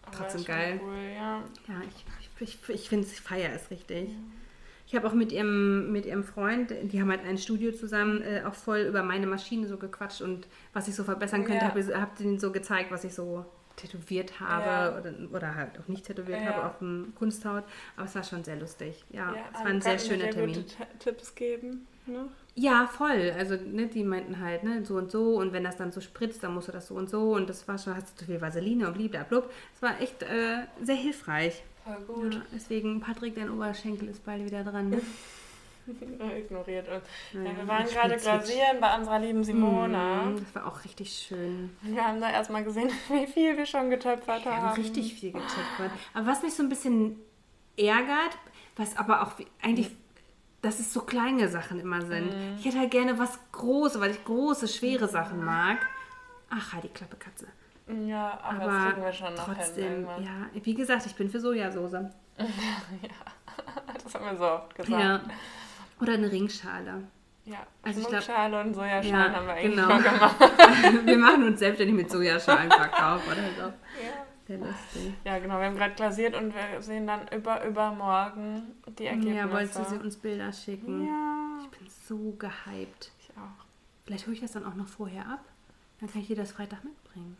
[0.03, 0.79] Aber trotzdem schon geil.
[0.83, 1.41] Cool, ja.
[1.89, 2.05] Ich,
[2.39, 4.09] ich, ich, ich finde es, ich feiere es richtig.
[4.89, 8.43] Ich habe auch mit ihrem, mit ihrem Freund, die haben halt ein Studio zusammen, äh,
[8.47, 11.69] auch voll über meine Maschine so gequatscht und was ich so verbessern könnte, Ja.
[11.71, 13.43] habe ich- hab denen so gezeigt, was ich so
[13.77, 14.97] tätowiert habe Ja.
[14.99, 16.53] oder, oder halt auch nicht tätowiert Ja.
[16.53, 17.63] habe auf dem Kunsthaut.
[17.95, 19.05] Aber es war schon sehr lustig.
[19.09, 20.55] Ja, Ja, es war ein sehr schöner dir Termin.
[20.55, 21.87] Gute T- Tipps geben.
[22.05, 22.27] Ne?
[22.55, 23.33] Ja, voll.
[23.37, 26.41] Also, ne, die meinten halt, ne, so und so und wenn das dann so spritzt,
[26.43, 28.41] dann musst du das so und so und das war schon, hast du zu viel
[28.41, 29.49] Vaseline und bliblablub.
[29.75, 31.63] Es war echt äh, sehr hilfreich.
[31.83, 32.33] Voll gut.
[32.33, 34.89] Ja, deswegen, Patrick, dein Oberschenkel ist bald wieder dran.
[34.89, 35.01] Ne?
[36.37, 37.03] Ignoriert uns.
[37.33, 40.25] Ja, Ja, wir waren gerade glasieren bei unserer lieben Simona.
[40.25, 41.75] Mm, Das war auch richtig schön.
[41.83, 44.63] Und wir haben da erstmal gesehen, wie viel wir schon getöpfert Wir haben.
[44.69, 45.91] haben richtig viel getippt.
[46.13, 47.17] Aber was mich so ein bisschen
[47.77, 48.37] ärgert,
[48.75, 49.89] was aber auch eigentlich,
[50.61, 52.33] dass es so kleine Sachen immer sind.
[52.59, 55.77] Ich hätte halt gerne was Großes, weil ich große, schwere Sachen mag.
[56.49, 57.47] Ach, halt die Klappe, Katze.
[58.05, 60.23] Ja, aber, das Aber kriegen wir schon noch hin trotzdem, irgendwann.
[60.23, 61.93] ja, wie gesagt, ich bin für Sojasauce.
[64.03, 64.91] Das haben wir so oft gesagt.
[65.01, 65.21] Ja.
[66.01, 67.03] Oder eine Ringschale.
[67.45, 69.89] Ja, Also ich Schmuckschale und Sojaschalen Ja, haben wir eigentlich genau.
[69.89, 70.35] schon gemacht.
[71.05, 73.61] Wir machen uns selbstständig mit Sojaschalenverkauf oder so.
[73.63, 74.25] Ja.
[74.47, 75.13] Sehr lustig.
[75.25, 78.63] ja, genau, wir haben gerade glasiert und wir sehen dann über übermorgen
[78.97, 79.35] die Ergebnisse.
[79.37, 81.05] Ja, wolltest du sie uns Bilder schicken?
[81.05, 83.11] Ja, Ich bin so gehypt.
[83.19, 83.65] ich auch.
[84.05, 85.43] Vielleicht hole ich das dann auch noch vorher ab.
[85.99, 87.35] Dann kann ich dir das Freitag mitbringen.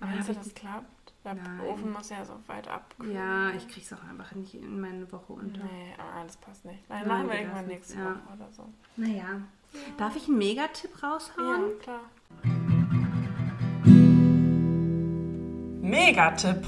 [0.00, 0.86] Aber Meinst du, das klappt?
[1.26, 1.60] Der Nein.
[1.60, 3.12] Ofen muss ja so weit abkühlen.
[3.12, 5.64] Ja, ich krieg's auch einfach nicht in meine Woche unter.
[5.64, 6.88] Nee, aber das passt nicht.
[6.88, 8.04] Nein, Nein, machen wir irgendwann nächste ja.
[8.04, 8.64] Woche oder so.
[8.96, 9.40] Naja.
[9.98, 11.78] Darf ich einen Megatipp Ja, raushauen?
[11.80, 12.00] klar.
[15.82, 16.64] Megatipp.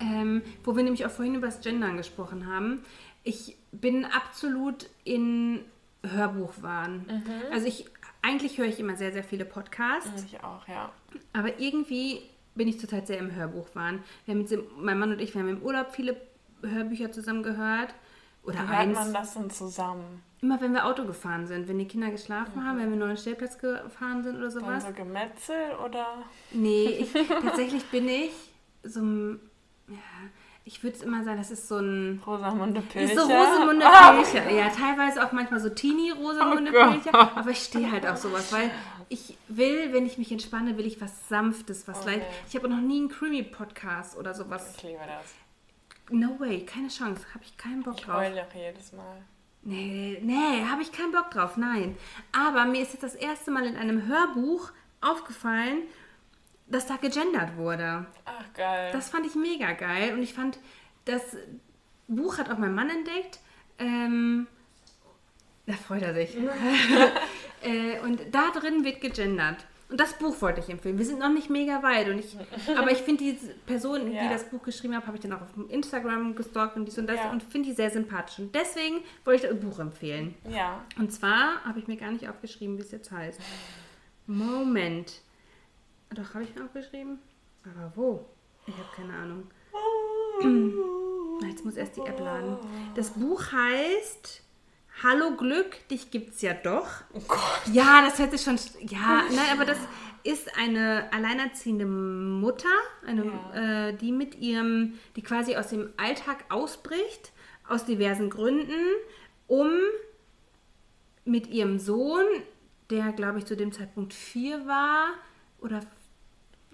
[0.00, 2.84] Ähm, wo wir nämlich auch vorhin über das Gendern gesprochen haben.
[3.24, 5.64] ich bin absolut in
[6.06, 6.98] Hörbuchwahn.
[7.08, 7.52] Mhm.
[7.52, 7.86] Also ich,
[8.22, 10.92] eigentlich höre ich immer sehr, sehr viele Podcasts, Ich auch, ja.
[11.32, 12.22] aber irgendwie
[12.54, 14.02] bin ich zurzeit sehr im Hörbuchwahn.
[14.24, 16.16] Wir haben jetzt, mein Mann und ich, wir haben im Urlaub viele
[16.62, 17.94] Hörbücher zusammen gehört.
[18.44, 20.22] Oder Wie hört man das denn zusammen?
[20.42, 23.16] Immer wenn wir Auto gefahren sind, wenn die Kinder geschlafen haben, wenn wir einen neuen
[23.16, 24.84] Stellplatz gefahren sind oder Dann sowas.
[24.86, 26.06] so Gemetzel oder?
[26.52, 27.12] Nee, ich,
[27.42, 28.32] tatsächlich bin ich
[28.82, 29.40] so ein,
[29.88, 29.96] ja,
[30.66, 33.14] ich würde es immer sagen, das ist so ein, Rosamunde Pilcher?
[33.14, 34.50] ist so Rosamunde Ah, Pilcher.
[34.50, 36.90] Ja, teilweise auch manchmal so Teenie Rosamunde Oh.
[36.90, 38.70] Pilcher, aber ich stehe halt auf sowas, weil
[39.08, 42.16] ich will, wenn ich mich entspanne, will ich was Sanftes, was Okay.
[42.16, 42.26] leicht.
[42.48, 44.74] Ich habe noch nie einen Creamy Podcast oder sowas.
[44.76, 45.34] Ich liebe das.
[46.10, 48.16] No way, keine Chance, habe ich keinen Bock Ich drauf.
[48.16, 49.22] heule auch jedes Mal.
[49.62, 51.96] Nee, nee, habe ich keinen Bock drauf, nein.
[52.32, 55.78] Aber mir ist jetzt das erste Mal in einem Hörbuch aufgefallen,
[56.66, 58.04] dass da gegendert wurde.
[58.26, 58.90] Ach, geil.
[58.92, 60.58] Das fand ich mega geil und ich fand,
[61.06, 61.22] das
[62.08, 63.38] Buch hat auch mein Mann entdeckt.
[63.78, 64.46] Ähm,
[65.66, 66.36] da freut er sich.
[67.64, 69.66] äh, und da drin wird gegendert.
[69.90, 70.98] Und das Buch wollte ich empfehlen.
[70.98, 72.08] Wir sind noch nicht mega weit.
[72.08, 72.36] Und ich,
[72.76, 74.22] aber ich finde die Person, Ja.
[74.24, 77.06] die das Buch geschrieben hat, habe ich dann auch auf Instagram gestalkt und dies und
[77.06, 77.30] das Ja.
[77.30, 78.38] und finde die sehr sympathisch.
[78.38, 80.34] Und deswegen wollte ich das Buch empfehlen.
[80.50, 80.80] ja.
[80.98, 83.38] Und zwar habe ich mir gar nicht aufgeschrieben, wie es jetzt heißt.
[84.26, 85.20] Moment.
[86.14, 87.18] Doch, habe ich mir aufgeschrieben?
[87.64, 88.24] Aber wo?
[88.66, 89.42] Ich habe keine Ahnung.
[91.40, 92.56] Na, Jetzt muss erst die App laden.
[92.94, 94.42] Das Buch heißt
[95.02, 96.88] Hallo Glück, dich gibt's ja doch.
[97.12, 97.40] Oh Gott.
[97.72, 98.56] Ja, das hört sich schon.
[98.88, 99.78] Ja, nein, aber das
[100.22, 102.68] ist eine alleinerziehende Mutter,
[103.06, 103.88] eine, Ja.
[103.88, 107.32] äh, die mit ihrem, die quasi aus dem Alltag ausbricht,
[107.68, 108.80] aus diversen Gründen,
[109.46, 109.68] um
[111.24, 112.24] mit ihrem Sohn,
[112.90, 115.08] der glaube ich zu dem Zeitpunkt vier war
[115.60, 115.80] oder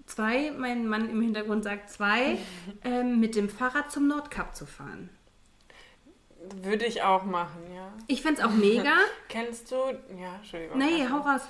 [0.05, 2.37] zwei, mein Mann im Hintergrund sagt zwei,
[2.83, 5.09] ähm, mit dem Fahrrad zum Nordkap zu fahren.
[6.63, 7.91] Würde ich auch machen, ja.
[8.07, 8.93] Ich find's auch mega.
[9.29, 10.77] Kennst du, ja, Entschuldigung.
[10.77, 11.41] Nee, erst hau raus.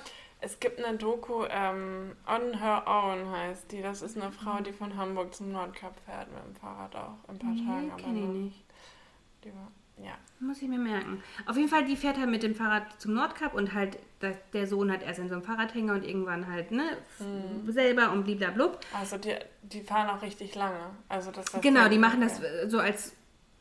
[0.44, 3.80] Es gibt eine Doku, ähm, On Her Own heißt die.
[3.80, 7.14] Das ist eine Frau, die von Hamburg zum Nordkap fährt mit dem Fahrrad auch.
[7.28, 7.90] Ein paar Nee, Tagen.
[7.92, 8.64] aber kenn ich nicht.
[9.44, 9.70] Die war,
[10.04, 10.12] ja.
[10.40, 11.22] Muss ich mir merken.
[11.46, 13.98] Auf jeden Fall, die fährt halt mit dem Fahrrad zum Nordkap und halt
[14.52, 18.24] der Sohn hat erst in so einem Fahrradhänger und irgendwann halt, ne, f- selber und
[18.24, 18.78] bliblablub.
[18.98, 20.78] Also die, die fahren auch richtig lange.
[21.08, 23.14] Also das Genau, die machen das so als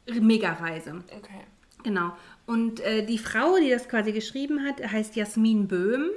[0.08, 1.04] Mega-Reise.
[1.18, 1.42] Okay.
[1.84, 2.14] Genau.
[2.46, 6.10] Und äh, die Frau, die das quasi geschrieben hat, heißt Jasmin Böhm.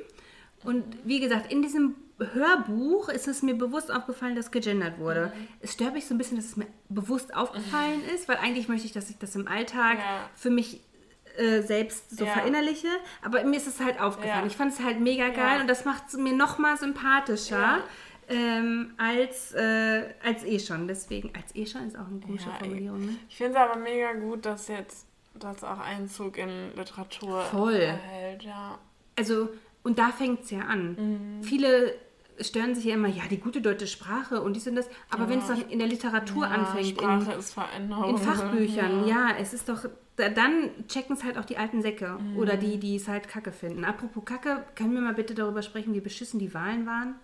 [0.63, 5.33] Und wie gesagt, in diesem Hörbuch ist es mir bewusst aufgefallen, dass gegendert wurde.
[5.61, 8.87] Es stört mich so ein bisschen, dass es mir bewusst aufgefallen ist, weil eigentlich möchte
[8.87, 10.31] ich, dass ich das im Alltag Ja.
[10.35, 10.81] für mich
[11.37, 12.33] äh, selbst so Ja.
[12.33, 12.87] verinnerliche.
[13.23, 14.43] Aber mir ist es halt aufgefallen.
[14.43, 14.47] Ja.
[14.47, 17.81] Ich fand es halt mega geil und das macht es mir noch mal sympathischer.
[18.29, 20.89] Ähm, als, äh, als eh schon.
[20.89, 23.01] Deswegen, als eh schon ist auch eine komische Ja, Formulierung.
[23.07, 23.17] Ne?
[23.29, 27.75] Ich finde es aber mega gut, dass jetzt das auch Einzug in Literatur Voll.
[27.75, 28.43] erhält.
[28.45, 28.79] Ja.
[29.19, 29.49] Also,
[29.83, 31.41] und da fängt es ja an.
[31.43, 31.95] Viele
[32.41, 34.89] stören sich ja immer, ja, die gute deutsche Sprache und dies und das.
[35.11, 35.31] Aber Ja.
[35.31, 38.11] wenn es dann in der Literatur ja, anfängt, Sprache in, ist Veränderung.
[38.11, 39.29] in Fachbüchern, Ja.
[39.31, 39.37] ja.
[39.39, 39.85] es ist doch,
[40.17, 42.37] da, dann checken es halt auch die alten Säcke Mhm.
[42.39, 43.85] oder die, die es halt kacke finden.
[43.85, 47.15] Apropos Kacke, können wir mal bitte darüber sprechen, wie beschissen die Wahlen waren?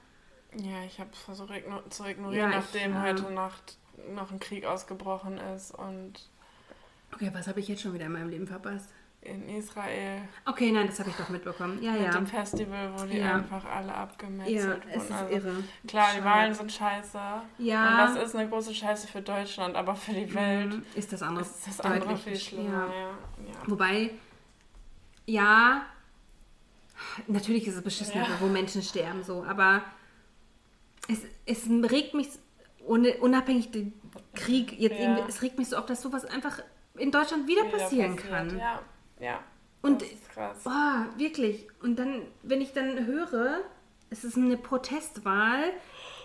[0.57, 3.77] Ja, ich habe es versucht igno- zu ignorieren, Ja, ich, nachdem äh, heute Nacht
[4.15, 6.15] noch ein Krieg ausgebrochen ist und
[7.15, 8.91] Okay, was habe ich jetzt schon wieder in meinem Leben verpasst?
[9.23, 11.83] in Israel Okay, nein, das habe ich doch mitbekommen.
[11.83, 12.11] Ja, mit ja.
[12.13, 13.35] dem Festival, wo die Ja.
[13.35, 15.13] einfach alle Ja, abgemetzelt es ist.
[15.13, 15.63] Also, irre.
[15.87, 16.25] Klar, die.
[16.25, 17.19] Wahlen sind scheiße.
[17.59, 17.91] Ja.
[17.91, 21.21] Und das ist eine große Scheiße für Deutschland, aber für die Welt Mhm, Ist das
[21.23, 22.87] andere ist das andere viel schlimmer.
[22.87, 22.95] ja.
[22.95, 23.09] Ja.
[23.47, 23.55] Ja.
[23.67, 24.11] Wobei,
[25.27, 25.83] ja,
[27.27, 28.27] natürlich ist es beschissen, Ja.
[28.41, 29.83] wo Menschen sterben, so, aber
[31.11, 32.29] es, es regt mich,
[32.87, 33.93] unabhängig den
[34.35, 35.01] Krieg, jetzt Ja.
[35.01, 36.63] irgendwie, es regt mich so auf, dass sowas einfach
[36.97, 38.33] in Deutschland wieder, Wieder passieren passiert.
[38.33, 38.59] kann.
[38.59, 38.83] Ja,
[39.21, 39.41] ja.
[39.83, 40.59] Und- das ist krass.
[40.65, 41.67] Oh, wirklich.
[41.83, 43.61] Und dann, wenn ich dann höre,
[44.11, 45.63] es ist eine Protestwahl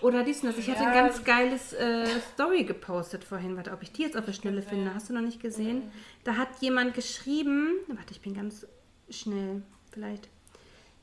[0.02, 0.58] oder dies und das.
[0.58, 0.90] Ich hatte Ja.
[0.90, 3.56] ein ganz geiles äh, Story gepostet vorhin.
[3.56, 4.94] Warte, ob ich die jetzt auf der Schnelle finde.
[4.94, 5.84] Hast du noch nicht gesehen?
[6.24, 8.68] Da hat jemand geschrieben, warte, ich bin ganz
[9.10, 10.28] schnell vielleicht.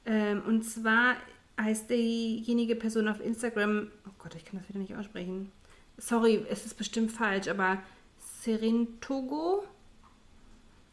[0.05, 1.14] Ähm, und zwar
[1.61, 5.53] heißt diejenige Person auf Instagram, oh Gott, ich kann das wieder nicht aussprechen.
[5.99, 7.83] Sorry, es ist bestimmt falsch, aber
[8.19, 9.65] Serintogo.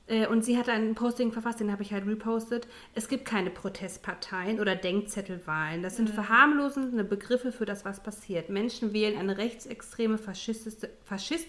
[0.07, 2.67] Äh, Und sie hat ein Posting verfasst, den habe ich halt repostet.
[2.95, 5.81] Es gibt keine Protestparteien oder Denkzettelwahlen.
[5.83, 8.49] Das sind verharmlosende Begriffe für das, was passiert.
[8.49, 11.47] Menschen wählen eine rechtsextreme, faschistische, Faschist,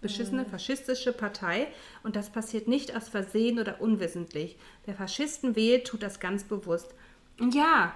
[0.00, 1.66] beschissene, faschistische Partei
[2.02, 4.56] und das passiert nicht aus Versehen oder unwissentlich.
[4.84, 6.94] Wer Faschisten wählt, tut das ganz bewusst.
[7.40, 7.94] Ja,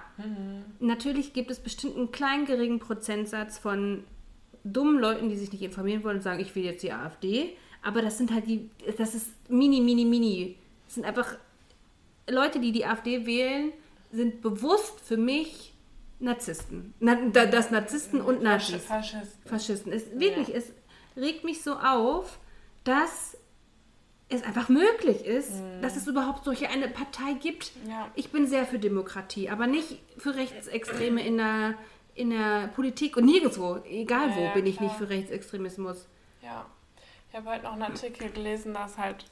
[0.79, 4.03] natürlich gibt es bestimmt einen kleinen geringen Prozentsatz von
[4.63, 7.57] dummen Leuten, die sich nicht informieren wollen und sagen, ich will jetzt die AfD.
[7.81, 10.55] Aber das sind halt die, das ist mini, mini, mini.
[10.85, 11.35] Das sind einfach
[12.29, 13.71] Leute, die die AfD wählen,
[14.11, 15.73] sind bewusst für mich
[16.19, 16.93] Narzissten.
[16.99, 18.83] Na, da- das Narzissten und Nazis.
[18.85, 19.49] Faschisten.
[19.49, 19.91] Faschisten.
[19.91, 20.71] Es, wirklich, es
[21.17, 22.37] regt mich so auf,
[22.83, 23.35] dass
[24.31, 25.51] es einfach möglich ist,
[25.81, 27.71] dass es überhaupt solche eine Partei gibt.
[27.87, 28.07] Ja.
[28.15, 31.73] Ich bin sehr für Demokratie, aber nicht für Rechtsextreme in der,
[32.15, 34.87] in der Politik und nirgendwo, egal Ja, wo, ja, bin ich klar.
[34.89, 36.07] nicht für Rechtsextremismus.
[36.41, 36.65] Ja.
[37.29, 39.25] Ich habe heute noch einen Artikel gelesen, dass halt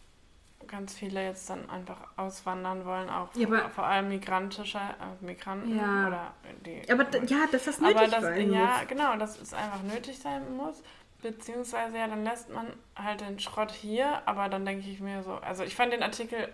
[0.67, 5.75] ganz viele jetzt dann einfach auswandern wollen, auch Ja, aber- vor allem migrantische äh, Migranten
[5.77, 6.07] Ja.
[6.07, 6.33] oder
[6.65, 6.81] die.
[6.91, 8.87] Aber ja, dass das nötig aber das, sein ja, muss.
[8.87, 10.83] genau, dass es einfach nötig sein muss.
[11.21, 15.33] Beziehungsweise ja, dann lässt man halt den Schrott hier, aber dann denke ich mir so,
[15.33, 16.47] also ich fand den Artikel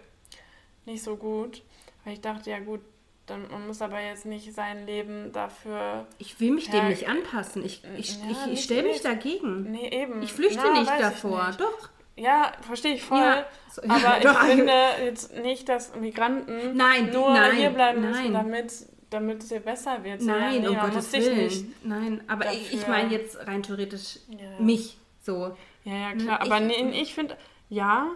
[0.86, 1.62] nicht so gut,
[2.04, 2.82] weil ich dachte, ja gut,
[3.28, 6.06] dann man muss aber jetzt nicht sein Leben dafür.
[6.20, 7.64] Ich will mich Ja, dem nicht anpassen.
[7.66, 9.06] Ich, ich, ja, ich, ich stelle mich nicht.
[9.06, 9.72] dagegen.
[9.72, 10.22] Nee, eben.
[10.22, 11.48] Ich flüchte Na, nicht davor.
[11.48, 11.60] nicht.
[11.62, 11.90] Doch.
[12.18, 13.18] Ja, verstehe ich voll.
[13.20, 18.12] Ja, so- aber ich finde jetzt nicht, dass Migranten Nein, nur nein, hier bleiben nein.
[18.12, 18.72] müssen, damit,
[19.10, 20.22] damit es hier besser wird.
[20.22, 21.38] Nein, ja, um nee, man Gottes Willen.
[21.38, 21.86] nicht.
[21.86, 24.64] Nein, aber ich, ich dafür- meine jetzt rein theoretisch Ja.
[24.64, 25.56] mich so.
[25.84, 26.42] Ja, ja, klar.
[26.42, 27.38] Aber ich- nee, ich finde,
[27.70, 28.08] ja,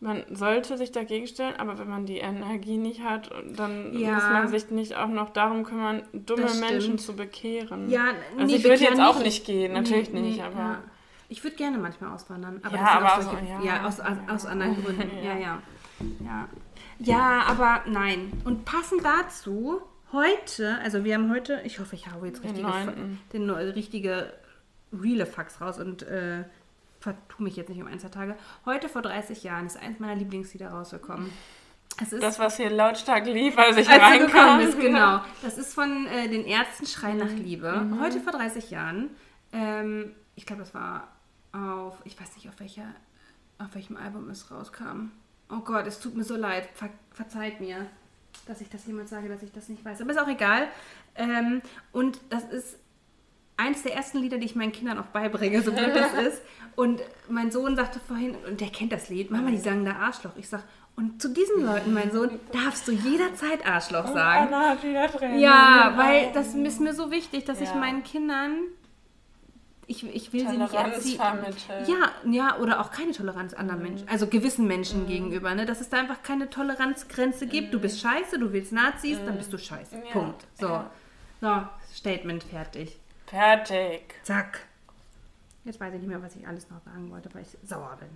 [0.00, 4.14] man sollte sich dagegen stellen, aber wenn man die Energie nicht hat, dann Ja.
[4.14, 6.46] muss man sich nicht auch noch darum kümmern, dumme.
[6.58, 7.90] Menschen zu bekehren.
[7.90, 8.04] Ja,
[8.38, 10.82] also nee, ich würde jetzt auch nicht gehen, natürlich Nee, nicht, aber ja.
[11.28, 12.60] Ich würde gerne manchmal auswandern.
[12.64, 13.62] Aber Ja, aber aus- solche, ja.
[13.62, 15.10] ja, aus, aus, aus anderen Gründen.
[15.22, 15.32] ja.
[15.38, 15.38] Ja.
[15.38, 15.58] ja,
[16.24, 16.48] ja.
[16.98, 18.32] Ja, aber nein.
[18.44, 19.80] Und passend dazu,
[20.12, 22.94] heute, also wir haben heute, ich hoffe, ich habe jetzt Den richtige,
[23.32, 24.32] den neu- richtige
[24.92, 26.44] reale Fax raus und äh,
[27.00, 28.36] vertue mich jetzt nicht um eins der Tage.
[28.66, 31.30] Heute vor 30 Jahren ist eins meiner Lieblingslieder rausgekommen.
[32.02, 34.58] Es ist das, was hier lautstark lief, als ich als reinkam.
[34.58, 35.20] bist, genau.
[35.42, 37.72] Das ist von äh, den Ärzten Schrei nach Liebe.
[37.72, 38.00] Mhm.
[38.00, 39.10] Heute vor 30 Jahren.
[39.52, 41.08] Ähm, ich glaube, das war
[41.52, 42.86] auf, ich weiß nicht, auf welcher,
[43.58, 45.10] auf welchem Album es rauskam.
[45.50, 46.68] Oh Gott, es tut mir so leid.
[46.74, 47.86] Ver verzeiht mir,
[48.46, 50.00] dass ich das jemand sage, dass ich das nicht weiß.
[50.00, 50.68] Aber ist auch egal.
[51.16, 51.62] Ähm,
[51.92, 52.78] und das ist
[53.56, 56.42] eins der ersten Lieder, die ich meinen Kindern auch beibringe, so blöd das ist.
[56.76, 60.32] Und mein Sohn sagte vorhin, und der kennt das Lied, Mama, die sagen da Arschloch.
[60.36, 60.62] Ich sag,
[60.96, 64.46] und zu diesen Leuten, mein Sohn, darfst du jederzeit Arschloch sagen.
[64.52, 65.38] Anna hat wieder Tränen.
[65.38, 67.74] Ja, weil das ist mir so wichtig, dass ich Ja.
[67.76, 68.62] meinen Kindern,
[69.90, 71.16] ich, ich will sie nicht Toleranz erziehen.
[71.16, 71.86] vermitteln.
[71.86, 75.66] Ja, ja, oder auch keine Toleranz anderen Menschen, also gewissen Menschen gegenüber, ne?
[75.66, 77.74] dass es da einfach keine Toleranzgrenze gibt.
[77.74, 79.96] Du bist scheiße, du willst Nazis, dann bist du scheiße.
[79.96, 80.46] Ja, Punkt.
[80.54, 80.68] So.
[80.68, 80.90] ja.
[81.40, 82.98] So, Statement fertig.
[83.26, 84.14] Fertig.
[84.22, 84.66] Zack.
[85.64, 88.08] Jetzt weiß ich nicht mehr, was ich alles noch sagen wollte, weil ich sauer bin.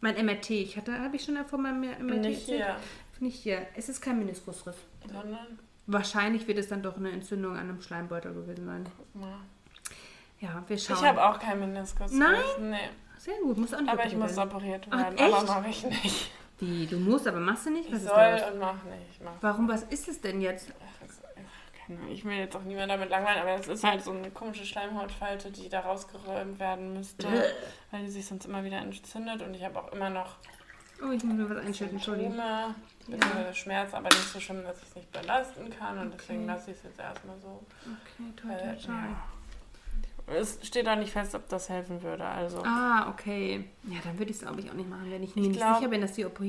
[0.00, 2.76] Mein MRT, ich hatte, habe ich schon vor meinem MRT Nicht hier,
[3.18, 3.66] Nicht hier.
[3.74, 4.76] Es ist kein Meniskusriss.
[5.04, 5.58] sondern
[5.88, 8.84] Wahrscheinlich wird es dann doch eine Entzündung an einem Schleimbeutel gewesen sein.
[8.96, 9.38] guck mal.
[10.40, 10.96] Ja, wir schauen.
[10.98, 12.12] Ich habe auch keinen Meniskus.
[12.12, 12.36] Nein?
[12.60, 12.76] Nee.
[13.18, 14.50] Sehr gut, muss auch nicht Aber ich muss werden.
[14.50, 15.18] operiert Ach, werden.
[15.18, 15.34] echt?
[15.34, 16.30] aber mache ich nicht.
[16.58, 17.86] Wie, du musst, aber machst du nicht?
[17.86, 19.22] Ich Was ist soll und mache nicht.
[19.22, 19.32] Mach.
[19.40, 20.72] Warum, was ist es denn jetzt?
[20.80, 21.20] Ach, das-
[21.86, 24.30] keine Ahnung, Ich will jetzt auch niemand damit langweilen, aber es ist halt so eine
[24.30, 27.28] komische Schleimhautfalte, die da rausgeräumt werden müsste,
[27.90, 30.36] weil die sich sonst immer wieder entzündet und ich habe auch immer noch
[31.06, 32.40] Oh, ich muss mir was einschütten, Entschuldigung.
[33.06, 36.52] Beziehungsweise Schmerz, aber nicht so schlimm, dass ich es nicht belasten kann und deswegen Okay.
[36.54, 37.62] lasse ich es jetzt erstmal so.
[37.84, 38.92] Okay, Weil, toi, toi.
[38.92, 39.22] ja.
[40.26, 42.24] Es steht auch nicht fest, ob das helfen würde.
[42.24, 43.64] Also Ah, okay.
[43.84, 45.58] Ja, dann würde ich es, glaube ich, auch nicht machen, wenn ich mir Ich nicht
[45.60, 46.40] glaub- sicher bin, dass die OP...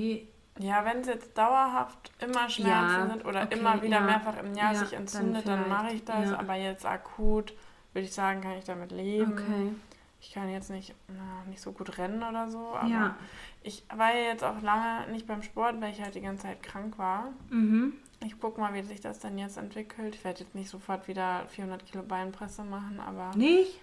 [0.60, 2.68] ja, wenn es jetzt dauerhaft immer Schmerzen
[3.00, 4.02] Ja, sind oder okay, immer wieder ja.
[4.02, 6.34] mehrfach im Jahr Ja, sich dann entzündet, dann, mache ich das.
[6.34, 7.54] Aber jetzt akut
[7.94, 9.34] würde ich sagen, kann ich damit leben.
[9.34, 9.72] Okay.
[10.20, 13.16] Ich kann jetzt nicht, na, nicht so gut rennen oder so, aber Ja.
[13.62, 16.64] ich war ja jetzt auch lange nicht beim Sport, weil ich halt die ganze Zeit
[16.64, 17.30] krank war.
[17.52, 17.94] Mhm.
[18.26, 20.16] Ich gucke mal, wie sich das dann jetzt entwickelt.
[20.16, 23.80] Ich werde jetzt nicht sofort wieder 400 Kilo Beinpresse machen, aber Nicht?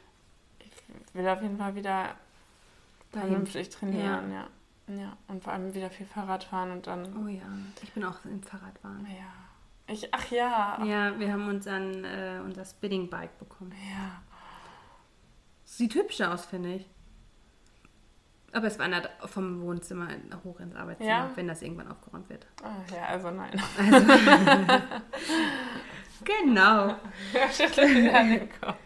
[0.58, 2.14] ich will auf jeden Fall wieder
[3.12, 3.28] Dahin.
[3.30, 4.48] vernünftig trainieren, ja.
[4.94, 5.16] ja.
[5.28, 7.42] und vor allem wieder viel Fahrrad fahren und dann, Oh ja,
[7.82, 9.06] ich bin auch im Fahrradfahren.
[9.06, 9.32] ja.
[9.86, 13.72] Ich, ach ja, Ja, wir haben uns dann äh, unser Spinning Bike bekommen.
[13.90, 14.22] ja.
[15.66, 16.86] Sieht hübsch aus, finde ich.
[18.54, 20.08] Aber es wandert vom Wohnzimmer
[20.44, 21.30] hoch ins Arbeitszimmer, Ja?
[21.34, 22.46] wenn das irgendwann aufgeräumt wird.
[22.62, 23.60] Ach ja, also nein.
[26.24, 26.96] Genau.
[27.76, 28.76] Den Kopf.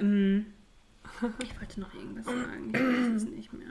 [0.00, 0.46] Ähm,
[1.38, 2.72] ich wollte noch irgendwas sagen.
[2.74, 3.68] Ich weiß es nicht mehr.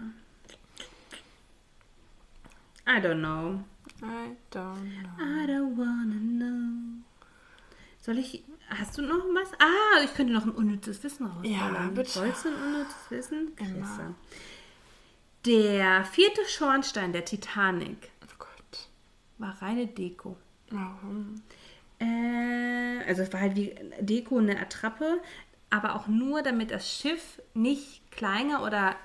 [2.88, 3.64] I don't know.
[4.02, 5.20] I don't know.
[5.20, 7.04] I don't wanna know.
[8.00, 8.44] Soll ich.
[8.80, 9.52] Hast du noch was?
[9.60, 11.52] Ah, ich könnte noch ein unnützes Wissen rausholen.
[11.52, 12.20] Ja, bitte.
[12.20, 13.56] Wolltest du ein unnützes Wissen?
[13.56, 14.16] Klasse.
[15.46, 18.90] Der vierte Schornstein der Titanic Oh Gott.
[19.38, 20.38] war reine Deko.
[20.70, 21.42] Warum?
[22.00, 25.20] Äh, also es war halt wie Deko eine Attrappe,
[25.70, 28.96] aber auch nur, damit das Schiff nicht kleiner oder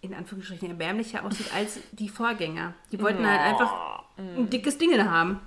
[0.00, 2.74] in Anführungsstrichen erbärmlicher aussieht als die Vorgänger.
[2.90, 5.40] Die wollten halt einfach ein dickes Ding haben.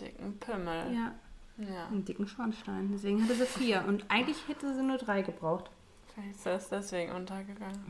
[0.00, 0.92] Dicken Pimmel.
[0.94, 1.14] Ja,
[1.56, 1.86] Ja.
[1.86, 2.90] einen dicken Schornstein.
[2.92, 3.84] Deswegen hatte sie vier.
[3.86, 5.70] Und eigentlich hätte sie nur drei gebraucht.
[6.12, 7.80] Vielleicht ist das deswegen untergegangen.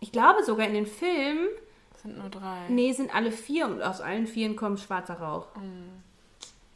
[0.00, 1.48] Ich glaube sogar in den Filmen,
[2.02, 2.68] sind nur drei.
[2.68, 5.48] nee, sind alle vier und aus allen vieren kommt schwarzer Rauch.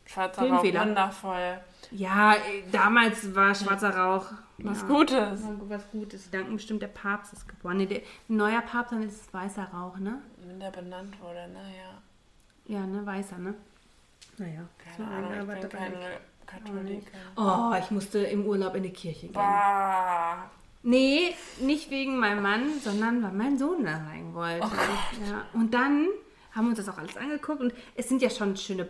[0.04, 1.58] Schwarzer Rauch, wundervoll.
[1.90, 4.26] Ja, äh, damals war schwarzer Rauch
[4.58, 5.40] Was ja, Gutes.
[5.68, 6.24] was Gutes.
[6.24, 7.78] Sie danken bestimmt, der Papst ist geboren.
[7.78, 7.98] Nee, der,
[8.28, 10.20] ein neuer Papst, dann ist es weißer Rauch, ne?
[10.44, 12.02] Wenn der benannt wurde, naja.
[12.66, 13.54] Ja, ne, weißer, ne?
[14.38, 14.68] Naja.
[14.96, 15.96] Keine Ahnung, ich bin keine
[16.46, 17.02] Katholikin.
[17.36, 19.32] Oh, ich musste im Urlaub in die Kirche gehen.
[19.32, 20.50] Bah.
[20.82, 24.66] Nee, nicht wegen meinem Mann, sondern weil mein Sohn da rein wollte.
[25.30, 25.46] Ja.
[25.54, 26.08] Und dann
[26.52, 28.88] haben wir uns das auch alles angeguckt und es sind ja schon schöne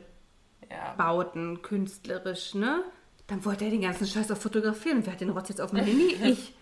[0.70, 0.94] Ja.
[0.96, 2.82] Bauten, künstlerisch, ne?
[3.26, 5.70] Dann wollte er den ganzen Scheiß auch fotografieren und wer hat den Rotz jetzt auf
[5.70, 6.16] dem Handy?
[6.24, 6.54] Ich.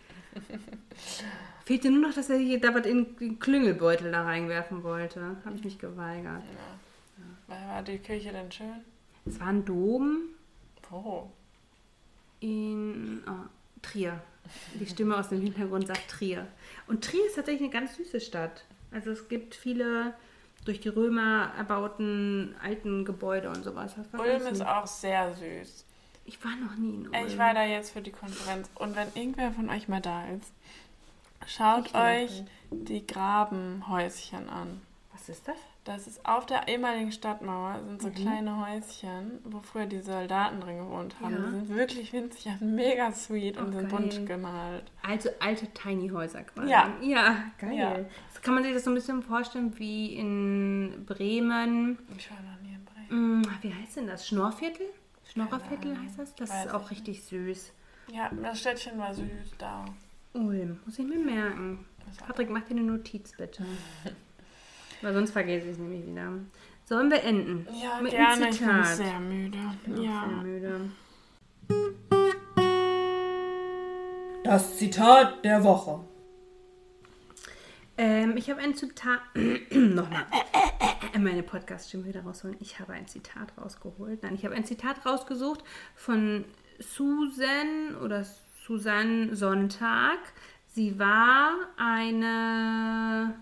[1.65, 5.37] Fehlte nur noch, dass er hier da was in den Klüngelbeutel da reinwerfen wollte.
[5.45, 6.43] Habe ich mich geweigert.
[6.43, 6.79] War
[7.69, 8.85] war die Kirche denn schön?
[9.25, 10.23] Es war ein Dom
[10.91, 11.31] Wo?
[12.41, 13.49] in oh,
[13.81, 14.21] Trier.
[14.75, 16.47] Die Stimme aus dem Hintergrund sagt Trier.
[16.87, 18.65] Und Trier ist tatsächlich eine ganz süße Stadt.
[18.91, 20.15] Also es gibt viele
[20.65, 23.95] durch die Römer erbauten alten Gebäude und sowas.
[24.13, 25.87] Ulm ist auch sehr süß.
[26.25, 27.27] Ich war noch nie in Ulm.
[27.27, 28.69] Ich war da jetzt für die Konferenz.
[28.77, 30.53] Und wenn irgendwer von euch mal da ist,
[31.47, 34.81] schaut euch die Grabenhäuschen an.
[35.13, 35.57] Was ist das?
[35.85, 38.15] Das ist auf der ehemaligen Stadtmauer, sind so Mhm.
[38.15, 41.33] kleine Häuschen, wo früher die Soldaten drin gewohnt haben.
[41.33, 41.39] Ja.
[41.41, 44.01] Die sind wirklich winzig und mega sweet und Oh, sind geil.
[44.01, 44.85] bunt gemalt.
[45.03, 46.71] Also alte Tiny Häuser quasi.
[46.71, 46.93] Ja.
[47.03, 47.75] Ja, geil.
[47.77, 47.97] Ja.
[48.43, 51.99] Kann man sich das so ein bisschen vorstellen wie in Bremen.
[52.17, 53.43] Ich war noch nie in Bremen.
[53.45, 54.29] Hm, wie heißt denn das?
[54.29, 54.87] Schnorrviertel?
[55.33, 56.35] Schnorrerviertel heißt das?
[56.37, 57.73] Das Weiß ist auch ich richtig süß.
[58.13, 59.27] Ja, das Städtchen war süß
[59.59, 59.85] da.
[60.35, 61.85] Ulm, muss ich mir merken.
[62.25, 63.65] Patrick, mach dir eine Notiz bitte.
[65.03, 66.33] Weil sonst vergesse ich es nämlich wieder.
[66.85, 67.67] Sollen wir enden?
[67.83, 68.29] Ja, Mit gerne.
[68.47, 68.87] einem Ich bin Zitat.
[68.97, 69.59] sehr müde.
[69.85, 70.29] bin auch ja.
[70.29, 70.91] sehr müde.
[74.45, 76.01] Das Zitat der Woche.
[77.99, 79.21] Ähm, ich habe ein Zitat.
[79.71, 80.27] Nochmal.
[81.19, 82.57] Meine Podcast-Stimme wieder rausholen.
[82.61, 84.23] Ich habe ein Zitat rausgeholt.
[84.23, 85.63] Nein, ich habe ein Zitat rausgesucht
[85.95, 86.45] von
[86.79, 88.25] Susan oder
[88.67, 90.19] Susanne Sonntag.
[90.67, 93.35] Sie war eine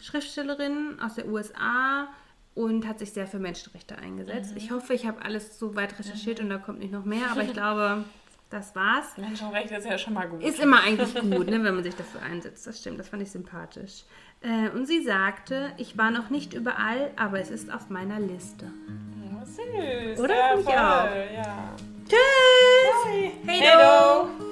[0.00, 2.08] Schriftstellerin aus der USA
[2.54, 4.52] und hat sich sehr für Menschenrechte eingesetzt.
[4.56, 7.42] Ich hoffe, ich habe alles so weit recherchiert und da kommt nicht noch mehr, aber
[7.42, 8.04] ich glaube,
[8.50, 9.16] das war's.
[9.16, 10.42] Menschenrechte ist ja schon mal gut.
[10.42, 12.66] Ist immer eigentlich gut, ne, wenn man sich dafür einsetzt.
[12.66, 14.04] Das stimmt, das fand ich sympathisch.
[14.42, 18.66] Äh, und sie sagte, ich war noch nicht überall, aber es ist auf meiner Liste.
[19.30, 20.18] Ja, süß.
[20.20, 20.34] Oder?
[20.34, 21.34] Ja, ich auch.
[21.34, 21.76] Ja.
[22.08, 23.06] Tschüss!
[23.06, 24.49] Hey, Hey!